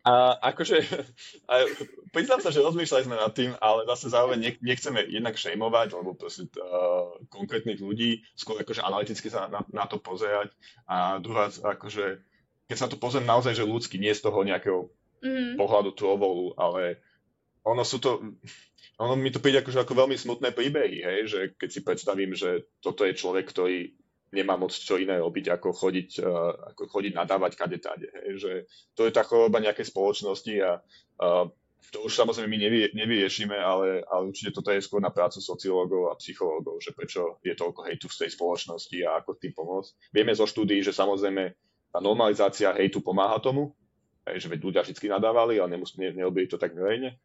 [0.00, 0.80] A akože,
[1.44, 1.68] a
[2.08, 6.48] priznám sa, že rozmýšľali sme nad tým, ale zase zároveň nechceme jednak šejmovať, lebo proste
[6.56, 10.56] uh, konkrétnych ľudí, skôr akože analyticky sa na, na to pozerať.
[10.88, 12.16] A druhá, akože,
[12.70, 14.88] keď sa to pozriem naozaj, že ľudský, nie z toho nejakého
[15.20, 15.60] mm.
[15.60, 17.04] pohľadu trovolu, ale
[17.60, 18.24] ono sú to,
[19.00, 22.68] ono mi to príde akože ako veľmi smutné príbehy, hej, že keď si predstavím, že
[22.84, 23.96] toto je človek, ktorý
[24.30, 28.08] nemá moc čo iné robiť, ako chodiť, uh, ako chodiť nadávať kade tade.
[28.12, 28.52] Hej, že
[28.94, 30.78] to je tá choroba nejakej spoločnosti a
[31.24, 31.48] uh,
[31.90, 36.12] to už samozrejme my nevie, nevyriešime, ale, ale určite toto je skôr na prácu sociológov
[36.12, 40.12] a psychológov, že prečo je toľko hejtu v tej spoločnosti a ako tým pomôcť.
[40.14, 41.50] Vieme zo štúdií, že samozrejme
[41.90, 43.74] tá normalizácia hejtu pomáha tomu,
[44.28, 47.18] hej, že veď ľudia vždy nadávali, ale nemus, ne, neobili to tak verejne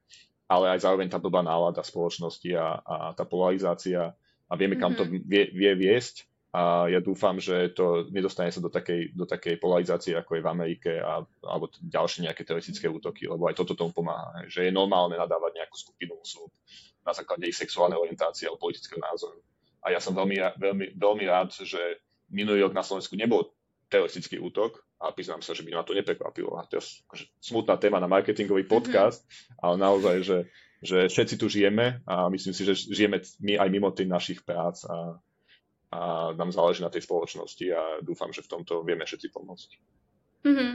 [0.45, 4.13] ale aj zároveň tá blbá nálada spoločnosti a, a tá polarizácia
[4.45, 5.09] a vieme, kam mm-hmm.
[5.09, 5.25] to mhm.
[5.25, 10.15] vie, vie viesť a ja dúfam, že to nedostane sa do takej, do takej polarizácie,
[10.15, 14.47] ako je v Amerike a, alebo ďalšie nejaké teroristické útoky, lebo aj toto tomu pomáha,
[14.47, 16.47] že je normálne nadávať nejakú skupinu osôb
[17.03, 19.43] na základe ich sexuálnej orientácie alebo politického názoru.
[19.83, 21.99] A ja som veľmi, veľmi, veľmi rád, že
[22.31, 23.51] minulý rok na Slovensku nebol
[23.91, 26.57] teroristický útok, a priznám sa, že by ma to neprekvapilo.
[26.57, 28.71] A to je akože smutná téma na marketingový mhm.
[28.71, 29.61] podcast, mm-hmm.
[29.61, 30.37] ale naozaj, že,
[30.81, 34.81] že všetci tu žijeme a myslím si, že žijeme my aj mimo tých našich prác
[34.89, 35.21] a,
[35.93, 35.99] a
[36.33, 39.69] nám záleží na tej spoločnosti a dúfam, že v tomto vieme všetci pomôcť.
[40.45, 40.73] Mm-hmm.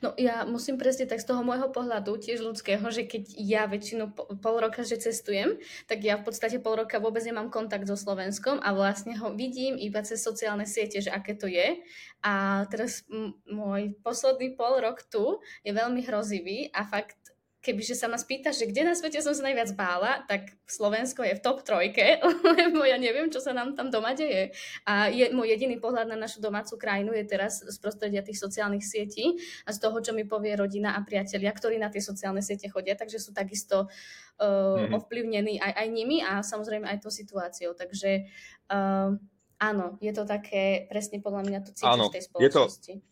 [0.00, 4.12] No ja musím presne tak z toho môjho pohľadu, tiež ľudského, že keď ja väčšinu
[4.40, 8.64] pol roka, že cestujem, tak ja v podstate pol roka vôbec nemám kontakt so Slovenskom
[8.64, 11.84] a vlastne ho vidím iba cez sociálne siete, že aké to je.
[12.24, 17.19] A teraz m- môj posledný pol rok tu je veľmi hrozivý a fakt
[17.60, 21.36] kebyže sa ma spýtaš, že kde na svete som sa najviac bála, tak Slovensko je
[21.36, 22.16] v top trojke,
[22.56, 24.56] lebo ja neviem, čo sa nám tam doma deje.
[24.88, 28.80] A je, môj jediný pohľad na našu domácu krajinu je teraz z prostredia tých sociálnych
[28.80, 29.36] sietí
[29.68, 32.96] a z toho, čo mi povie rodina a priatelia, ktorí na tie sociálne siete chodia,
[32.96, 34.96] takže sú takisto uh, mm-hmm.
[34.96, 37.76] ovplyvnení aj, aj nimi a samozrejme aj tou situáciou.
[37.76, 38.24] Takže
[38.72, 39.12] uh,
[39.60, 42.94] áno, je to také, presne podľa mňa to cítiš v tej spoločnosti.
[42.96, 43.09] Je to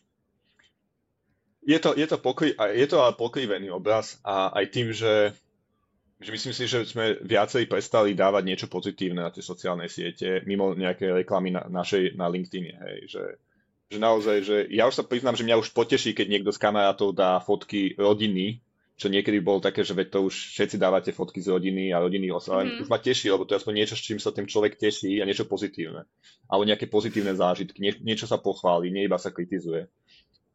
[1.68, 5.36] je to, je to, pokry, je to ale pokrivený obraz a aj tým, že,
[6.16, 10.72] že myslím si, že sme viacej prestali dávať niečo pozitívne na tie sociálne siete, mimo
[10.72, 13.24] nejaké reklamy na, našej, na LinkedIn, hej, že,
[13.92, 17.12] že naozaj, že ja už sa priznám, že mňa už poteší, keď niekto z kamarátov
[17.12, 18.64] dá fotky rodiny,
[18.98, 22.34] čo niekedy bolo také, že veď to už všetci dávate fotky z rodiny a rodiny
[22.34, 22.66] oslav.
[22.66, 22.82] Mm.
[22.82, 25.24] Už ma teší, lebo to je aspoň niečo, s čím sa ten človek teší a
[25.28, 26.02] niečo pozitívne.
[26.50, 29.86] Alebo nejaké pozitívne zážitky, nie, niečo sa pochváli, nie iba sa kritizuje.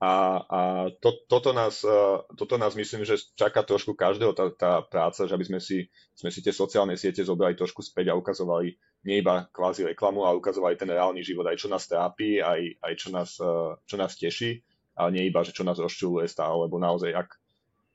[0.04, 0.60] A, a
[1.00, 5.32] to, toto, nás, uh, toto nás myslím, že čaká trošku každého tá, tá práca, že
[5.32, 8.76] aby sme si, sme si tie sociálne siete zobrali trošku späť a ukazovali
[9.08, 12.94] nie iba kvázi reklamu, ale ukazovali ten reálny život, aj čo nás trápi, aj, aj
[13.00, 14.60] čo, nás, uh, čo nás teší,
[14.92, 17.40] ale nie iba, že čo nás rozčuluje stále, lebo naozaj, ak,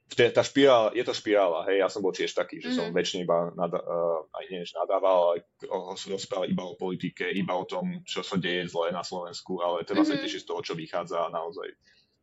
[0.09, 2.76] tá špirála, je to špirála, hej, ja som bol tiež taký, že mm.
[2.80, 2.94] som mhm.
[2.96, 8.00] väčšine iba nada, uh, aj nie, nadával, ale rozprával iba o politike, iba o tom,
[8.09, 10.16] čo sa deje zle na Slovensku, ale treba mm-hmm.
[10.16, 11.68] sa tešiť z toho, čo vychádza naozaj.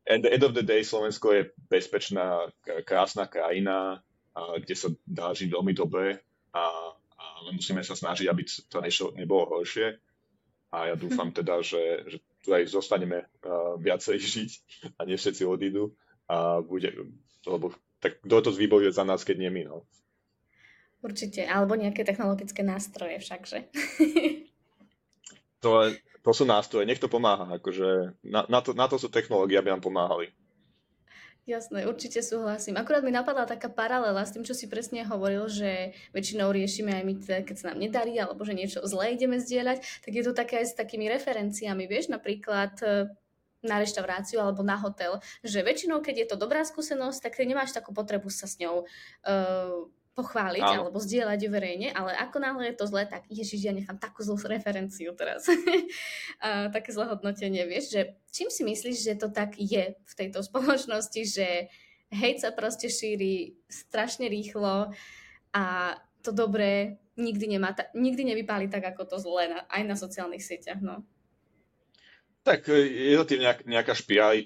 [0.05, 2.53] At the end of the day Slovensko je bezpečná,
[2.85, 6.21] krásna krajina, kde sa dá žiť veľmi dobre
[6.53, 9.97] a, a musíme sa snažiť, aby to nešlo, nebolo horšie.
[10.75, 14.49] A ja dúfam teda, že, že tu aj zostaneme uh, viacej žiť
[15.01, 15.97] a nie všetci odídu
[16.29, 16.93] a bude,
[17.47, 19.77] lebo tak kto to zvýbojuje za nás, keď nie my, no.
[21.01, 23.69] Určite, alebo nejaké technologické nástroje všakže.
[25.63, 25.69] to,
[26.25, 29.69] to sú nástroje, nech to pomáha, akože na, na, to, na to sú technológie, aby
[29.69, 30.33] nám pomáhali.
[31.45, 32.73] Jasné, určite súhlasím.
[32.73, 37.03] Akurát mi napadla taká paralela s tým, čo si presne hovoril, že väčšinou riešime aj
[37.05, 37.13] my,
[37.45, 40.73] keď sa nám nedarí, alebo že niečo zlé ideme zdieľať, tak je to také aj
[40.73, 42.73] s takými referenciami, vieš, napríklad
[43.65, 47.73] na reštauráciu alebo na hotel, že väčšinou, keď je to dobrá skúsenosť, tak ty nemáš
[47.73, 50.87] takú potrebu sa s ňou uh, pochváliť Áno.
[50.87, 54.23] alebo zdieľať ju verejne, ale ako náhle je to zlé, tak ježiš, ja nechám takú
[54.23, 55.43] zlú referenciu teraz.
[55.51, 58.01] uh, také zlé hodnotenie, vieš, že
[58.31, 61.67] čím si myslíš, že to tak je v tejto spoločnosti, že
[62.15, 64.95] hejt sa proste šíri strašne rýchlo
[65.51, 65.65] a
[66.23, 70.43] to dobré nikdy, nemá ta, nikdy nevypáli tak, ako to zlé na, aj na sociálnych
[70.43, 71.03] sieťach, no.
[72.45, 72.77] Tak e,
[73.11, 74.45] je to tým nejak, nejaká špirála,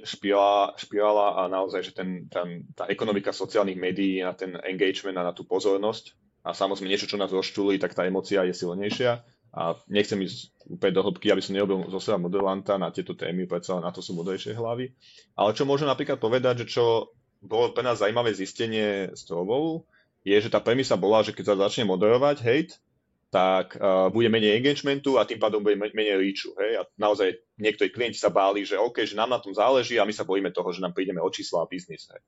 [0.79, 5.33] špirála a naozaj, že ten, ten, tá ekonomika sociálnych médií na ten engagement a na
[5.35, 6.15] tú pozornosť
[6.47, 9.19] a samozrejme niečo, čo nás rozčulí, tak tá emocia je silnejšia
[9.49, 13.49] a nechcem ísť úplne do hĺbky, aby som nerobil zo seba modelanta na tieto témy,
[13.49, 14.93] predsa na to sú modrejšie hlavy.
[15.35, 17.11] Ale čo môžem napríklad povedať, že čo
[17.43, 19.83] bolo pre nás zaujímavé zistenie z toho,
[20.23, 22.73] je, že tá premisa bola, že keď sa začne moderovať hate,
[23.29, 26.49] tak uh, bude menej engagementu a tým pádom bude menej reachu.
[26.57, 26.81] Hej?
[26.81, 30.09] A naozaj niektorí klienti sa báli, že OK, že nám na tom záleží a my
[30.09, 32.09] sa bojíme toho, že nám prídeme o čísla a biznis.
[32.09, 32.21] Hej?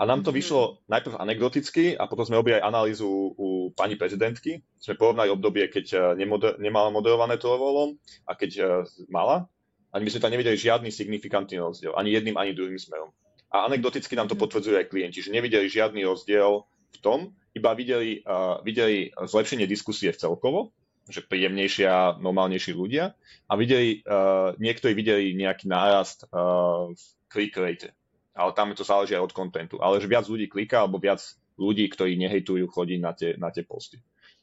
[0.00, 0.36] A nám to mhm.
[0.40, 4.64] vyšlo najprv anekdoticky a potom sme robili aj analýzu u pani prezidentky.
[4.80, 8.68] Sme porovnali obdobie, keď uh, nemoder- nemala moderované to volom a keď uh,
[9.12, 9.44] mala.
[9.92, 13.08] A my sme tam nevideli žiadny signifikantný rozdiel, ani jedným, ani druhým smerom.
[13.48, 14.48] A anekdoticky nám to mhm.
[14.48, 20.14] potvrdzujú aj klienti, že nevideli žiadny rozdiel v tom, iba videli, uh, videli zlepšenie diskusie
[20.14, 20.70] celkovo,
[21.10, 23.18] že príjemnejšia, normálnejší ľudia
[23.50, 27.90] a videli, uh, niektorí videli nejaký nárast uh, v click rate.
[28.38, 29.82] Ale tam to záleží aj od kontentu.
[29.82, 31.18] Ale že viac ľudí kliká, alebo viac
[31.58, 33.98] ľudí, ktorí nehejtujú, chodí na tie, na tie posty.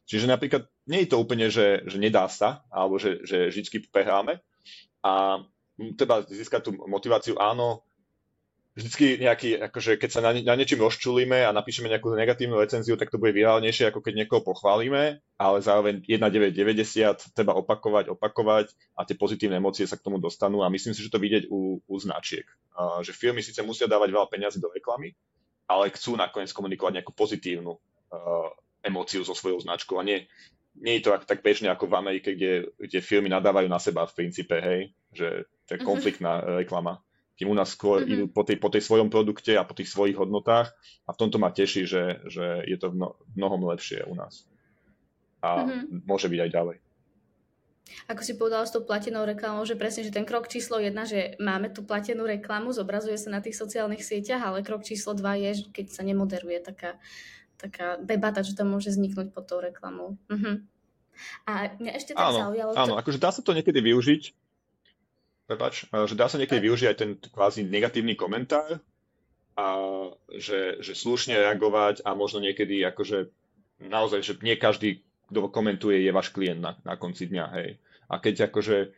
[0.05, 4.43] Čiže napríklad nie je to úplne, že, že nedá sa, alebo že, že vždy prehráme.
[4.99, 5.41] A
[5.95, 7.84] treba získať tú motiváciu, áno,
[8.75, 13.07] vždycky nejaký, akože keď sa na, na niečím rozčulíme a napíšeme nejakú negatívnu recenziu, tak
[13.07, 19.15] to bude virálnejšie, ako keď niekoho pochválime, ale zároveň 1,990 treba opakovať, opakovať a tie
[19.15, 22.43] pozitívne emócie sa k tomu dostanú a myslím si, že to vidieť u, u značiek.
[22.75, 25.15] Uh, že firmy síce musia dávať veľa peniazy do reklamy,
[25.71, 27.79] ale chcú nakoniec komunikovať nejakú pozitívnu uh,
[28.83, 30.27] emóciu so svojou značkou a nie,
[30.75, 34.19] nie je to tak bežne ako v Amerike, kde, kde firmy nadávajú na seba v
[34.19, 35.87] princípe, hej, že to je mhm.
[35.87, 36.59] konfliktná uh-huh.
[36.59, 36.99] reklama
[37.35, 38.13] kým u nás skôr mm-hmm.
[38.15, 40.71] idú po tej, po tej svojom produkte a po tých svojich hodnotách
[41.05, 44.47] a v tomto ma teší, že, že je to mno, mnohom lepšie u nás.
[45.43, 46.07] A mm-hmm.
[46.07, 46.77] môže byť aj ďalej.
[48.09, 51.37] Ako si povedala s tou platenou reklamou, že presne, že ten krok číslo jedna, že
[51.37, 55.69] máme tú platenú reklamu, zobrazuje sa na tých sociálnych sieťach, ale krok číslo dva je,
[55.69, 56.97] keď sa nemoderuje taká,
[57.61, 60.17] taká debata, že to môže vzniknúť pod tou reklamou.
[60.33, 60.65] Uh-huh.
[61.45, 62.71] A mňa ešte tak áno, zaujalo...
[62.73, 63.01] Áno, to...
[63.05, 64.23] akože dá sa to niekedy využiť,
[65.45, 68.81] Prepač, že dá sa niekedy využiť aj ten kvázi negatívny komentár
[69.53, 69.65] a
[70.33, 73.29] že, že slušne reagovať a možno niekedy akože
[73.85, 77.77] naozaj, že nie každý, kto komentuje, je váš klient na, na konci dňa, hej.
[78.09, 78.89] A keď akože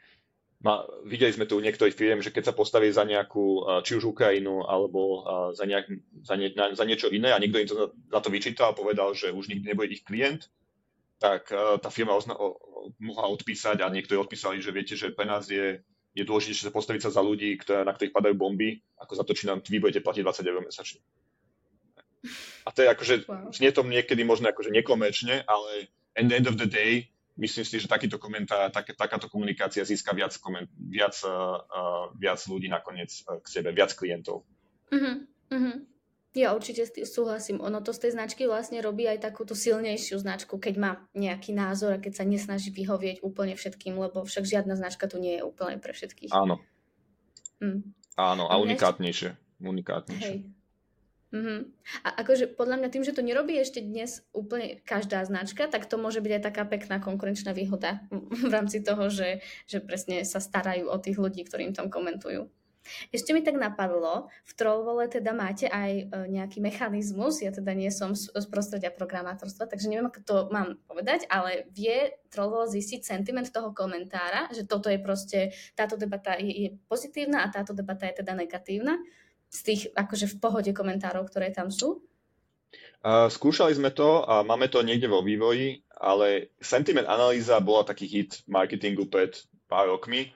[0.64, 4.16] ma, videli sme tu u niektorých firiem, že keď sa postaví za nejakú, či už
[4.16, 5.86] Ukrajinu, alebo za, nejak,
[6.24, 9.12] za, nie, na, za niečo iné a niekto im to za to vyčítal a povedal,
[9.12, 10.48] že už nikdy nebude ich klient,
[11.20, 12.39] tak tá firma ozna,
[13.04, 15.82] mohla odpísať a niektorí odpísali, že viete, že pre nás je
[16.18, 19.38] je dôležité sa postaviť sa za ľudí, ktoré, na ktorých padajú bomby, ako za to,
[19.38, 20.99] či nám vy budete platiť 20 eur mesačne.
[22.65, 23.53] A to je akože, wow.
[23.53, 27.78] znie to niekedy možno akože nekomerčne, ale at the end of the day, myslím si,
[27.78, 33.38] že takýto komentár, tak, takáto komunikácia získa viac, koment, viac, uh, viac ľudí nakoniec uh,
[33.38, 34.41] k sebe, viac klientov.
[34.89, 35.22] Uh-huh,
[35.53, 35.86] uh-huh.
[36.36, 37.64] Ja určite súhlasím.
[37.64, 41.98] Ono to z tej značky vlastne robí aj takúto silnejšiu značku, keď má nejaký názor
[41.98, 45.82] a keď sa nesnaží vyhovieť úplne všetkým, lebo však žiadna značka tu nie je úplne
[45.82, 46.30] pre všetkých.
[46.36, 46.62] Áno.
[47.58, 47.96] Mm.
[48.18, 49.34] Áno, a, a unikátnejšie.
[49.62, 50.30] Unikátnejšie.
[50.30, 50.38] Hej.
[51.28, 51.68] Uh-huh.
[52.08, 56.00] A akože podľa mňa tým, že to nerobí ešte dnes úplne každá značka, tak to
[56.00, 58.00] môže byť aj taká pekná konkurenčná výhoda
[58.48, 62.48] v rámci toho, že, že presne sa starajú o tých ľudí, ktorým tam komentujú.
[63.10, 67.92] Ešte mi tak napadlo, v Trollvole teda máte aj e, nejaký mechanizmus, ja teda nie
[67.94, 73.48] som z, prostredia programátorstva, takže neviem, ako to mám povedať, ale vie Trollvole zistiť sentiment
[73.48, 78.24] toho komentára, že toto je proste, táto debata je, je pozitívna a táto debata je
[78.24, 79.00] teda negatívna
[79.48, 82.04] z tých akože v pohode komentárov, ktoré tam sú?
[83.00, 88.10] Uh, skúšali sme to a máme to niekde vo vývoji, ale sentiment analýza bola taký
[88.10, 89.38] hit marketingu pred
[89.72, 90.34] pár rokmi.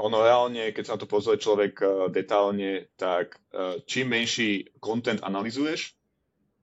[0.00, 5.20] Ono reálne, keď sa na to pozrie človek uh, detálne, tak uh, čím menší content
[5.20, 5.92] analizuješ,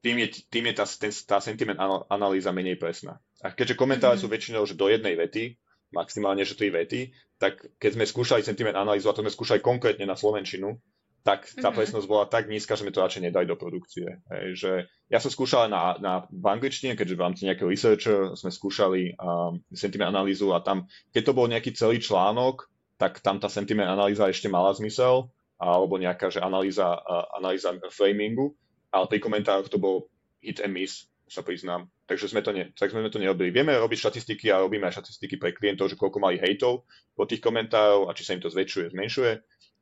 [0.02, 1.78] tým je, tým je tá, ten, tá sentiment
[2.10, 3.20] analýza menej presná.
[3.44, 4.32] A keďže komentáre mm-hmm.
[4.32, 5.60] sú väčšinou že do jednej vety,
[5.92, 10.08] maximálne že tri vety, tak keď sme skúšali sentiment analýzu, a to sme skúšali konkrétne
[10.08, 10.80] na Slovenčinu,
[11.20, 11.76] tak tá mm-hmm.
[11.76, 14.24] presnosť bola tak nízka, že sme to radšej nedali do produkcie.
[14.32, 14.72] Hej, že
[15.12, 19.60] ja som skúšal na, na, v angličtine, keďže v rámci nejakého researcher sme skúšali um,
[19.76, 24.28] sentiment analýzu a tam, keď to bol nejaký celý článok, tak tam tá sentiment analýza
[24.28, 27.00] ešte mala zmysel, alebo nejaká že analýza,
[27.34, 28.54] analýza framingu,
[28.91, 30.12] ale pri komentároch to bol
[30.43, 31.88] hit and miss, sa priznám.
[32.10, 33.54] Takže sme to, ne, tak sme to nerobili.
[33.54, 37.39] Vieme robiť štatistiky a robíme aj štatistiky pre klientov, že koľko mali hejtov po tých
[37.39, 39.32] komentárov a či sa im to zväčšuje, zmenšuje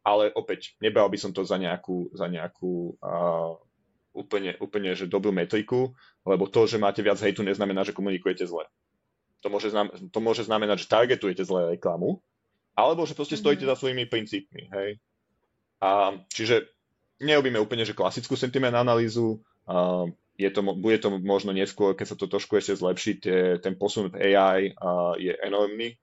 [0.07, 3.59] ale opäť nebral by som to za nejakú, za nejakú uh,
[4.15, 5.91] úplne, úplne že dobrú metriku,
[6.23, 8.63] lebo to, že máte viac hejtu, neznamená, že komunikujete zle.
[9.43, 12.23] To môže, znam, to môže znamenať, že targetujete zle reklamu,
[12.77, 13.73] alebo že proste stojíte mm-hmm.
[13.73, 14.63] za svojimi princípmi.
[14.69, 14.89] Hej?
[15.81, 16.69] A, čiže
[17.17, 20.05] nerobíme úplne že klasickú sentiment analýzu, uh,
[20.37, 24.13] je to, bude to možno neskôr, keď sa to trošku ešte zlepší, tie, ten posun
[24.13, 25.97] v AI uh, je enormný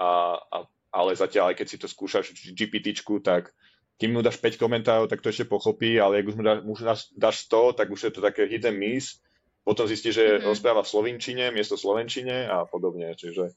[0.00, 0.56] a, a
[0.88, 3.52] ale zatiaľ, aj keď si to skúšaš GPT, tak
[4.00, 6.80] kým mu dáš 5 komentárov, tak to ešte pochopí, ale ak už mu dáš, už
[6.80, 9.20] dáš, dáš 100, tak už je to také and miss.
[9.66, 10.48] Potom zistí, že mm-hmm.
[10.48, 13.12] rozpráva v slovinčine miesto slovenčine a podobne.
[13.12, 13.52] Čiže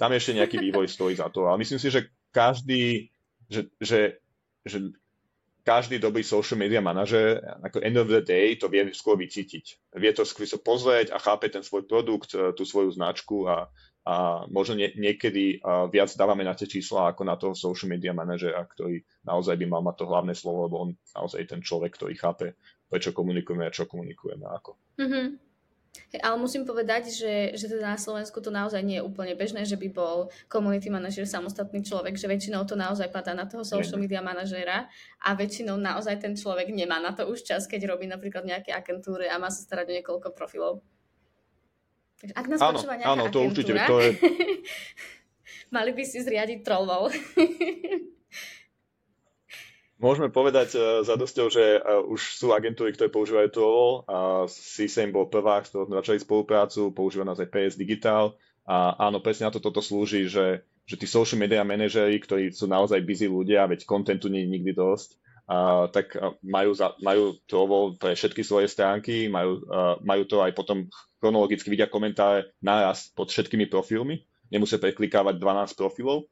[0.00, 1.44] tam ešte nejaký vývoj stojí za to.
[1.44, 3.12] Ale myslím si, že každý,
[3.52, 4.16] že, že,
[4.64, 4.96] že
[5.60, 9.92] každý dobrý social media manažer, ako end of the day, to vie skôr vycítiť.
[10.00, 13.68] Vie to skôr pozrieť a chápe ten svoj produkt, tú svoju značku a,
[14.08, 18.16] a možno nie, niekedy uh, viac dávame na tie čísla ako na toho social media
[18.16, 22.16] manažera, ktorý naozaj by mal mať to hlavné slovo, lebo on naozaj ten človek, ktorý
[22.16, 22.56] chápe,
[22.88, 24.80] prečo komunikujeme a čo komunikujeme ako.
[24.96, 25.49] Mm-hmm.
[25.90, 29.66] Hey, ale musím povedať, že, že teda na Slovensku to naozaj nie je úplne bežné,
[29.66, 33.98] že by bol community manažer samostatný človek, že väčšinou to naozaj padá na toho social
[33.98, 34.86] media manažera
[35.18, 39.26] a väčšinou naozaj ten človek nemá na to už čas, keď robí napríklad nejaké agentúry
[39.26, 40.86] a má sa starať o niekoľko profilov.
[42.22, 44.10] Takže ak nás áno, áno, to agentúra, určite, to je...
[45.74, 47.10] mali by si zriadiť trollov.
[50.00, 54.16] Môžeme povedať uh, za dosťou, že uh, už sú agentúry, ktoré používajú trollov a
[54.48, 58.32] CSAM bol prvá, s ktorou sme začali spoluprácu, používa nás aj PS Digital.
[58.64, 62.64] A áno, presne na to toto slúži, že, že tí social media manažery, ktorí sú
[62.64, 65.20] naozaj busy ľudia, veď kontentu nie je nikdy dosť,
[65.50, 66.14] Uh, tak
[66.46, 70.86] majú, za, majú trovo pre všetky svoje stránky, majú, uh, majú to aj potom
[71.18, 76.30] chronologicky vidia komentáre naraz pod všetkými profilmi, nemusia preklikávať 12 profilov.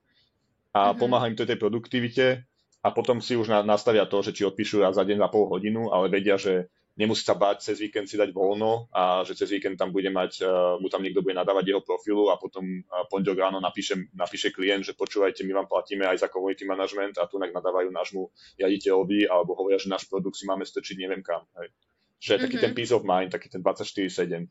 [0.71, 1.03] A uh-huh.
[1.03, 2.47] pomáha im to tej produktivite
[2.79, 5.51] a potom si už na, nastavia to, že či odpíšu raz za deň za pol
[5.51, 9.55] hodinu, ale vedia, že nemusí sa báť cez víkend si dať voľno a že cez
[9.55, 13.07] víkend tam bude mať, uh, mu tam niekto bude nadávať jeho profilu a potom uh,
[13.07, 17.31] pondelok ráno napíše, napíše klient, že počúvajte, my vám platíme aj za community management a
[17.31, 18.23] tu nadávajú nášmu
[18.59, 21.47] riaditeľovi alebo hovoria, že náš produkt si máme strčiť neviem kam.
[21.63, 21.71] Hej.
[22.19, 22.45] Že mm-hmm.
[22.47, 24.47] taký ten peace of mind, taký ten 24-7.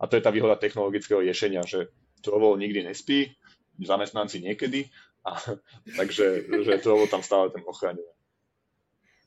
[0.00, 3.32] A to je tá výhoda technologického riešenia, že Trovo nikdy nespí,
[3.80, 4.92] zamestnanci niekedy,
[5.26, 5.30] a,
[5.98, 8.12] takže že Trovo tam stále ten ochraňuje.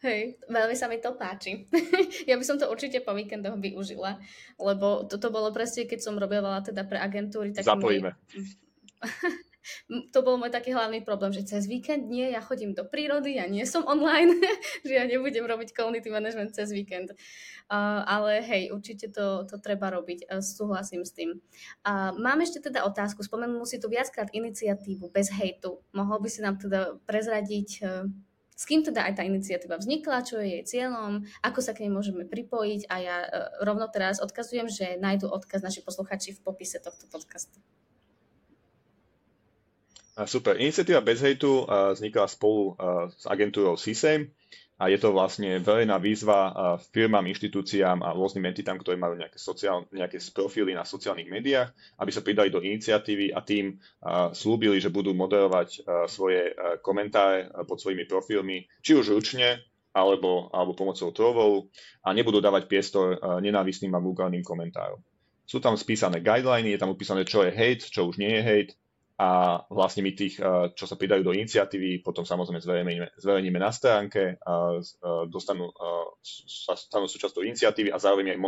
[0.04, 1.64] Hej, veľmi sa mi to páči.
[2.30, 4.20] ja by som to určite po víkendoch využila,
[4.60, 7.56] lebo toto bolo presne, keď som robila teda pre agentúry.
[7.56, 8.12] Tak Zapojíme.
[8.12, 8.44] Mi...
[10.12, 13.48] to bol môj taký hlavný problém, že cez víkend nie, ja chodím do prírody, ja
[13.48, 14.38] nie som online,
[14.88, 17.16] že ja nebudem robiť community management cez víkend.
[17.72, 21.40] Uh, ale hej, určite to, to treba robiť, uh, súhlasím s tým.
[21.88, 25.80] Uh, mám ešte teda otázku, spomenul si tu viackrát iniciatívu bez hejtu.
[25.96, 28.08] Mohol by si nám teda prezradiť uh,
[28.54, 31.92] s kým teda aj tá iniciatíva vznikla, čo je jej cieľom, ako sa k nej
[31.92, 33.30] môžeme pripojiť a ja uh,
[33.66, 37.60] rovno teraz odkazujem, že nájdu odkaz naši posluchači v popise tohto podcastu.
[40.14, 40.62] Super.
[40.62, 42.78] Iniciatíva bez hejtu vznikla spolu
[43.18, 44.30] s agentúrou CSAM
[44.78, 46.54] a je to vlastne verejná výzva
[46.94, 52.12] firmám, inštitúciám a rôznym entitám, ktoré majú nejaké, sociál, nejaké profily na sociálnych médiách, aby
[52.14, 53.82] sa pridali do iniciatívy a tým
[54.38, 56.54] slúbili, že budú moderovať svoje
[56.86, 59.66] komentáre pod svojimi profilmi, či už ručne,
[59.98, 61.74] alebo, alebo pomocou trollov
[62.06, 65.02] a nebudú dávať priestor nenávistným a vulgárnym komentárom.
[65.50, 68.74] Sú tam spísané guideliny, je tam upísané, čo je hate, čo už nie je hate
[69.14, 73.70] a vlastne my tých, eh, čo sa pridajú do iniciatívy, potom samozrejme zverejníme, zverejníme na
[73.70, 76.08] stránke, a eh, dostanú, eh,
[76.50, 78.40] sa stanú súčasťou iniciatívy a zároveň aj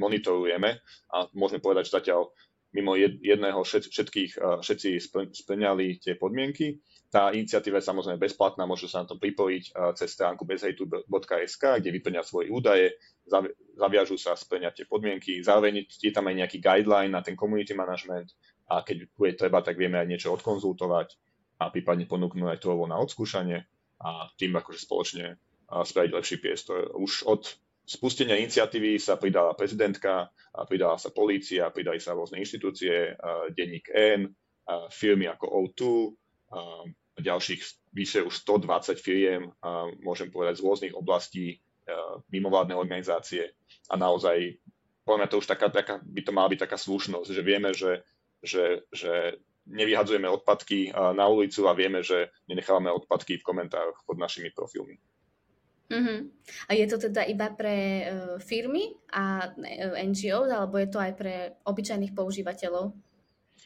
[0.00, 0.80] monitorujeme
[1.12, 2.32] a môžeme povedať, že zatiaľ
[2.68, 4.88] mimo jedného všetkých, všetci
[5.32, 6.76] splňali tie podmienky.
[7.08, 12.20] Tá iniciatíva je samozrejme bezplatná, môžu sa na to pripojiť cez stránku bezhejtu.sk, kde vyplňa
[12.28, 12.92] svoje údaje,
[13.72, 18.36] zaviažú sa splňať tie podmienky, zároveň je tam aj nejaký guideline na ten community management,
[18.68, 21.16] a keď bude treba, tak vieme aj niečo odkonzultovať
[21.58, 23.64] a prípadne ponúknuť aj to na odskúšanie
[23.98, 26.92] a tým akože spoločne spraviť lepší priestor.
[26.94, 27.48] Už od
[27.88, 30.28] spustenia iniciatívy sa pridala prezidentka,
[30.68, 33.16] pridala sa polícia, pridali sa rôzne inštitúcie,
[33.56, 34.28] denník N,
[34.92, 35.80] firmy ako O2,
[37.18, 39.50] ďalších vyše už 120 firiem,
[40.04, 41.58] môžem povedať, z rôznych oblastí,
[42.28, 43.56] mimovládne organizácie
[43.88, 44.60] a naozaj,
[45.08, 48.04] podľa mňa to už taká, taká, by to mala byť taká slušnosť, že vieme, že
[48.42, 54.48] že, že nevyhadzujeme odpadky na ulicu a vieme, že nenechávame odpadky v komentároch pod našimi
[54.50, 54.96] profilmi.
[55.88, 56.28] Uh-huh.
[56.68, 61.00] A je to teda iba pre uh, firmy a uh, e, NGO, alebo je to
[61.00, 62.92] aj pre obyčajných používateľov?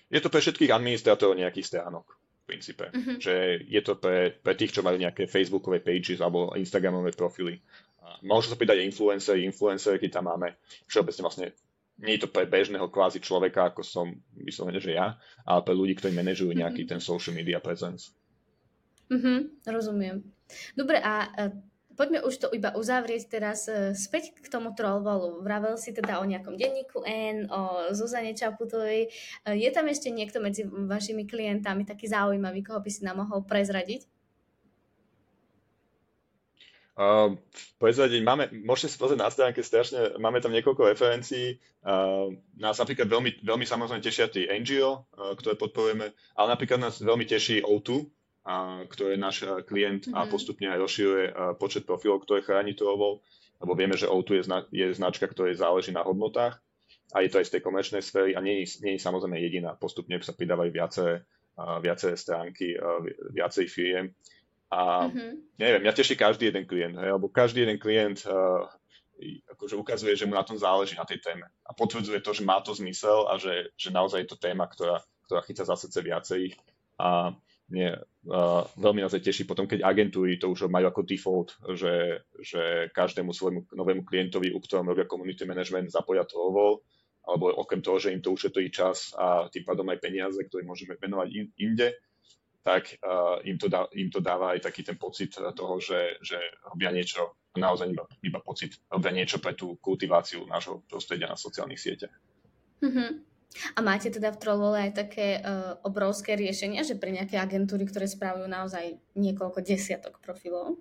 [0.06, 2.94] Je to pre všetkých administrátorov nejakých stránok v princípe.
[2.94, 3.18] Uh-huh.
[3.18, 7.58] Že je to pre, pre tých, čo majú nejaké facebookové pages alebo instagramové profily.
[8.22, 10.54] Môžu sa pridať aj influencery, influencerky tam máme.
[10.86, 11.46] Všeobecne vlastne
[12.00, 15.98] nie je to pre bežného kvázi človeka, ako som vyslovene, že ja, ale pre ľudí,
[15.98, 16.98] ktorí manažujú nejaký mm-hmm.
[16.98, 18.16] ten social media presence.
[19.12, 20.24] Mm-hmm, rozumiem.
[20.72, 21.52] Dobre, a uh,
[21.94, 25.44] poďme už to iba uzavrieť teraz uh, späť k tomu trollvolu.
[25.44, 29.12] Vravel si teda o nejakom denníku N, o Zuzane Čaputovej.
[29.44, 33.44] Uh, je tam ešte niekto medzi vašimi klientami taký zaujímavý, koho by si nám mohol
[33.44, 34.11] prezradiť?
[36.92, 37.40] Uh,
[37.80, 41.56] prezradiť, máme, môžete si pozrieť na stránke strašne, máme tam niekoľko referencií.
[41.80, 47.00] Uh, nás napríklad veľmi, veľmi samozrejme tešia tie NGO, uh, ktoré podporujeme, ale napríklad nás
[47.00, 50.20] veľmi teší O2, uh, ktorý je náš uh, klient mm-hmm.
[50.20, 50.30] a mhm.
[50.36, 53.24] postupne aj rozširuje uh, počet profilov, ktoré chráni trhovou,
[53.64, 56.60] lebo vieme, že O2 je, zna- je značka, ktorá záleží na hodnotách
[57.16, 59.72] a je to aj z tej komerčnej sféry a nie, nie je samozrejme jediná.
[59.80, 61.28] Postupne sa pridávajú viaceré,
[61.84, 62.72] viaceré stránky,
[63.36, 64.16] viacej firiem
[64.72, 65.60] a mm-hmm.
[65.60, 68.64] neviem, mňa teší každý jeden klient, hej, lebo každý jeden klient uh,
[69.52, 71.44] akože ukazuje, že mu na tom záleží na tej téme.
[71.68, 75.04] A potvrdzuje to, že má to zmysel a že, že naozaj je to téma, ktorá,
[75.28, 76.56] ktorá chytá za srdce viacerých.
[76.96, 77.36] A
[77.68, 77.92] nie,
[78.32, 83.36] uh, veľmi nás teší potom, keď agentúry to už majú ako default, že, že každému
[83.36, 86.80] svojmu novému klientovi, u ktorom robia community management, zapoja to ovol,
[87.28, 90.98] alebo okrem toho, že im to ušetrí čas a tým pádom aj peniaze, ktoré môžeme
[90.98, 91.92] venovať in, inde,
[92.62, 96.38] tak uh, im, to dá, im to dáva aj taký ten pocit toho, že, že
[96.70, 101.82] robia niečo, naozaj iba, iba pocit, robia niečo pre tú kultiváciu nášho prostredia na sociálnych
[101.82, 102.14] sieťach.
[102.82, 103.10] Mm-hmm.
[103.76, 108.08] A máte teda v Trollole aj také uh, obrovské riešenia, že pre nejaké agentúry, ktoré
[108.08, 110.80] spravujú naozaj niekoľko desiatok profilov?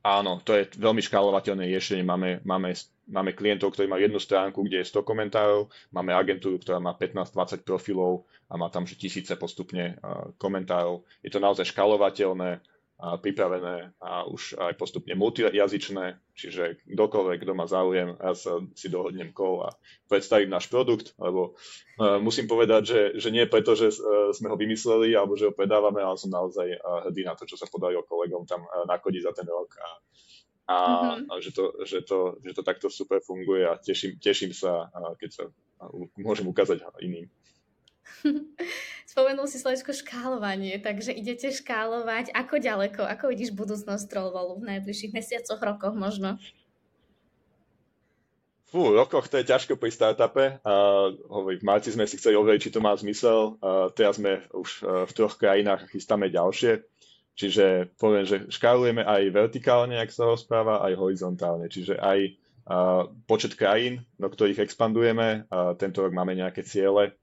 [0.00, 2.00] Áno, to je veľmi škálovateľné riešenie.
[2.00, 2.72] Máme, máme,
[3.04, 7.60] máme klientov, ktorí majú jednu stránku, kde je 100 komentárov, máme agentúru, ktorá má 15-20
[7.60, 10.00] profilov a má tam že tisíce postupne
[10.40, 11.04] komentárov.
[11.20, 12.64] Je to naozaj škálovateľné,
[13.00, 19.32] pripravené a už aj postupne multijazyčné, čiže kdokoľvek, kto má záujem, ja sa si dohodnem
[19.32, 19.72] kol a
[20.04, 24.56] predstavím náš produkt, lebo uh, musím povedať, že, že nie preto, že uh, sme ho
[24.60, 28.04] vymysleli alebo že ho predávame, ale som naozaj uh, hrdý na to, čo sa podarilo
[28.04, 29.88] kolegom tam nakodiť za ten rok a,
[30.68, 31.40] a, mm-hmm.
[31.40, 35.44] že, to, že, to, že to takto super funguje a teším, teším sa, keď sa
[36.20, 37.26] môžem ukázať iným.
[39.10, 42.30] Spomenul si slovičko škálovanie, takže idete škálovať.
[42.30, 43.02] Ako ďaleko?
[43.02, 46.38] Ako vidíš budúcnosť Trollwallu v najbližších mesiacoch, rokoch možno?
[48.70, 50.62] Fú, rokoch to je ťažko pri startupe.
[50.62, 53.58] Uh, v marci sme si chceli overiť, či to má zmysel.
[53.58, 56.86] Uh, teraz sme už uh, v troch krajinách a chystáme ďalšie.
[57.34, 61.66] Čiže poviem, že škálujeme aj vertikálne, ak sa rozpráva, aj horizontálne.
[61.66, 65.50] Čiže aj uh, počet krajín, do ktorých expandujeme.
[65.50, 67.18] Uh, tento rok máme nejaké ciele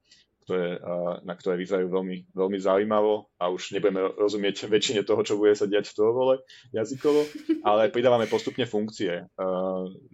[0.48, 0.80] ktoré,
[1.28, 5.68] na ktoré vyzerajú veľmi, veľmi zaujímavo a už nebudeme rozumieť väčšine toho, čo bude sa
[5.68, 6.36] diať v vole
[6.72, 7.28] jazykovo,
[7.68, 9.28] ale pridávame postupne funkcie,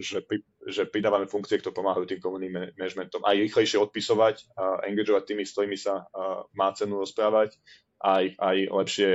[0.01, 4.57] že, pri, že pridávame funkcie, ktoré pomáhajú tým komunitným managementom aj rýchlejšie odpisovať,
[4.89, 6.09] engageovať tými, s ktorými sa
[6.57, 7.53] má cenu rozprávať,
[8.01, 9.09] aj, aj lepšie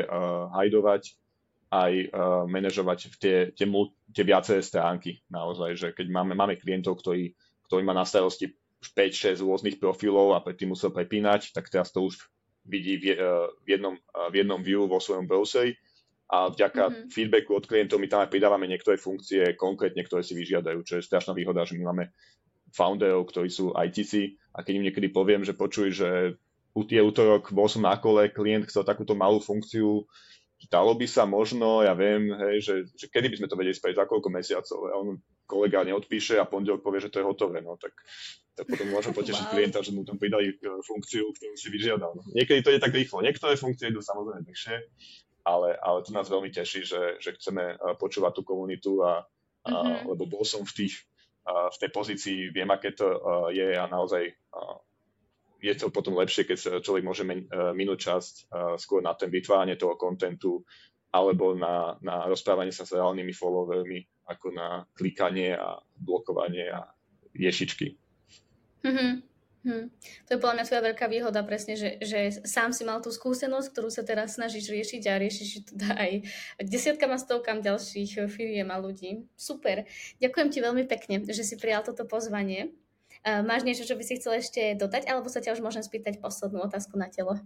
[0.55, 1.19] hajdovať.
[1.69, 1.93] Aj
[2.49, 3.69] manažovať tie, tie,
[4.17, 7.37] tie viaceré stránky naozaj, že keď máme, máme klientov, ktorí,
[7.69, 12.19] ktorí má na starosti 5-6 rôznych profilov a predtým musel prepínať, tak teraz to už
[12.69, 13.19] vidí v,
[13.65, 13.97] v, jednom,
[14.31, 15.75] v jednom view vo svojom browseri
[16.29, 17.09] a vďaka mm-hmm.
[17.09, 21.07] feedbacku od klientov my tam aj pridávame niektoré funkcie konkrétne, ktoré si vyžiadajú, čo je
[21.09, 22.13] strašná výhoda, že my máme
[22.77, 26.37] founderov, ktorí sú ITC a keď im niekedy poviem, že počuj, že
[26.77, 30.05] u tie útorok bol som na kole, klient chcel takúto malú funkciu,
[30.69, 33.97] dalo by sa možno, ja viem, hej, že, že kedy by sme to vedeli spraviť,
[33.97, 34.79] za koľko mesiacov.
[34.91, 35.17] A on
[35.49, 37.65] kolega neodpíše a pondelok povie, že to je hotové.
[37.65, 37.95] No, tak,
[38.59, 39.53] tak potom môžem potešiť wow.
[39.55, 42.11] klienta, že mu tam pridali e, funkciu, ktorú si vyžiadal.
[42.35, 43.23] Niekedy to je tak rýchlo.
[43.23, 44.77] Niektoré funkcie idú samozrejme dlhšie,
[45.47, 49.23] ale, ale to nás veľmi teší, že, že chceme e, počúvať tú komunitu, a,
[49.63, 50.11] a, mm-hmm.
[50.11, 51.07] lebo bol som v, tých,
[51.47, 53.17] a, v tej pozícii, viem, aké to a,
[53.55, 54.83] je a naozaj a,
[55.59, 57.27] je to potom lepšie, keď človek môže
[57.75, 58.35] minúť časť
[58.79, 60.63] skôr na ten vytváranie toho kontentu
[61.11, 66.87] alebo na, na rozprávanie sa s reálnymi followermi, ako na klikanie a blokovanie a
[67.35, 68.08] ješičky.
[68.85, 69.11] Mm-hmm.
[69.67, 69.91] Hmm.
[70.31, 73.75] To je podľa mňa tvoja veľká výhoda presne, že, že sám si mal tú skúsenosť,
[73.75, 76.11] ktorú sa teraz snažíš riešiť a riešiš teda aj
[76.63, 79.27] desiatkam a stovkám ďalších firiem a ľudí.
[79.35, 79.85] Super.
[80.23, 82.71] Ďakujem ti veľmi pekne, že si prijal toto pozvanie.
[83.27, 86.63] Máš niečo, čo by si chcel ešte dodať, alebo sa ťa už môžem spýtať poslednú
[86.63, 87.37] otázku na telo?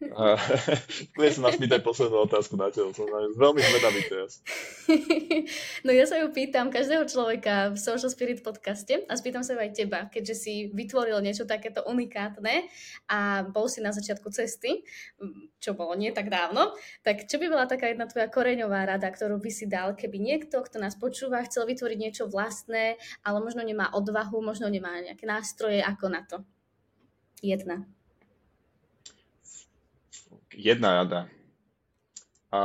[0.00, 3.04] Kľudne sa nás pýtaj poslednú otázku na telo, som
[3.36, 4.40] veľmi zvedavý teraz.
[5.86, 9.76] No ja sa ju pýtam každého človeka v Social Spirit podcaste a spýtam sa aj
[9.76, 12.66] teba, keďže si vytvoril niečo takéto unikátne
[13.06, 14.82] a bol si na začiatku cesty,
[15.62, 16.74] čo bolo nie tak dávno,
[17.06, 20.60] tak čo by bola taká jedna tvoja koreňová rada, ktorú by si dal, keby niekto,
[20.60, 25.80] kto nás počúva, chcel vytvoriť niečo vlastné, ale možno nemá odvahu, možno nemá nejaké nástroje,
[25.80, 26.42] ako na to?
[27.40, 27.88] Jedna
[30.54, 31.20] jedna rada.
[32.50, 32.60] A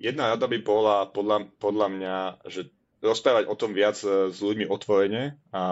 [0.00, 2.16] jedna rada by bola podľa, podľa mňa,
[2.48, 2.72] že
[3.04, 5.62] rozprávať o tom viac e, s ľuďmi otvorene a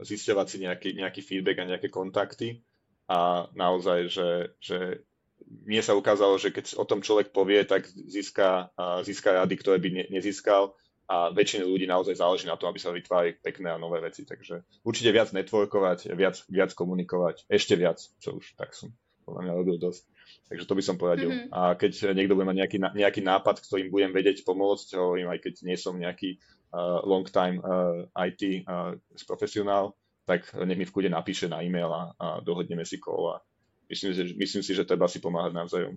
[0.00, 2.64] zisťovať si nejaký, nejaký feedback a nejaké kontakty.
[3.08, 4.28] A naozaj, že,
[4.60, 5.04] že
[5.44, 8.68] mne sa ukázalo, že keď o tom človek povie, tak získa,
[9.00, 10.76] získa rady, ktoré by ne, nezískal
[11.08, 14.28] a väčšine ľudí naozaj záleží na tom, aby sa vytvárali pekné a nové veci.
[14.28, 18.92] Takže určite viac networkovať, viac, viac komunikovať, ešte viac, čo už tak som
[19.24, 20.04] podľa mňa robil dosť.
[20.48, 21.28] Takže to by som poradil.
[21.28, 21.52] Mm-hmm.
[21.52, 25.54] A keď niekto bude mať nejaký, nejaký nápad, ktorým budem vedieť pomôcť, hovorím, aj keď
[25.68, 26.40] nie som nejaký
[26.72, 28.96] uh, long time uh, IT uh,
[29.28, 29.92] profesionál,
[30.24, 33.40] tak nech mi v kúde napíše na e-mail a, a dohodneme si a
[33.88, 35.96] myslím, myslím si, že treba si pomáhať navzájom.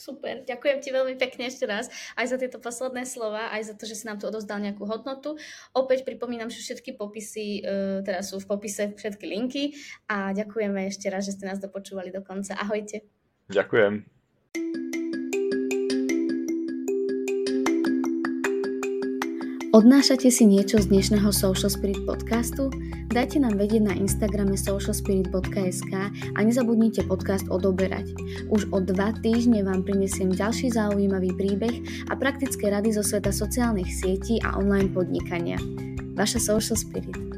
[0.00, 3.84] Super, ďakujem ti veľmi pekne ešte raz aj za tieto posledné slova, aj za to,
[3.84, 5.36] že si nám tu odozdal nejakú hodnotu.
[5.76, 7.60] Opäť pripomínam, že všetky popisy,
[8.00, 9.76] teda sú v popise všetky linky
[10.08, 12.56] a ďakujeme ešte raz, že ste nás dopočúvali do konca.
[12.56, 13.04] Ahojte.
[13.52, 14.08] Ďakujem.
[19.76, 22.72] Odnášate si niečo z dnešného Social Spirit podcastu?
[23.10, 28.14] Dajte nám vedieť na Instagrame socialspirit.sk a nezabudnite podcast odoberať.
[28.54, 33.90] Už o dva týždne vám prinesiem ďalší zaujímavý príbeh a praktické rady zo sveta sociálnych
[33.90, 35.58] sietí a online podnikania.
[36.14, 37.29] Vaša Social Spirit.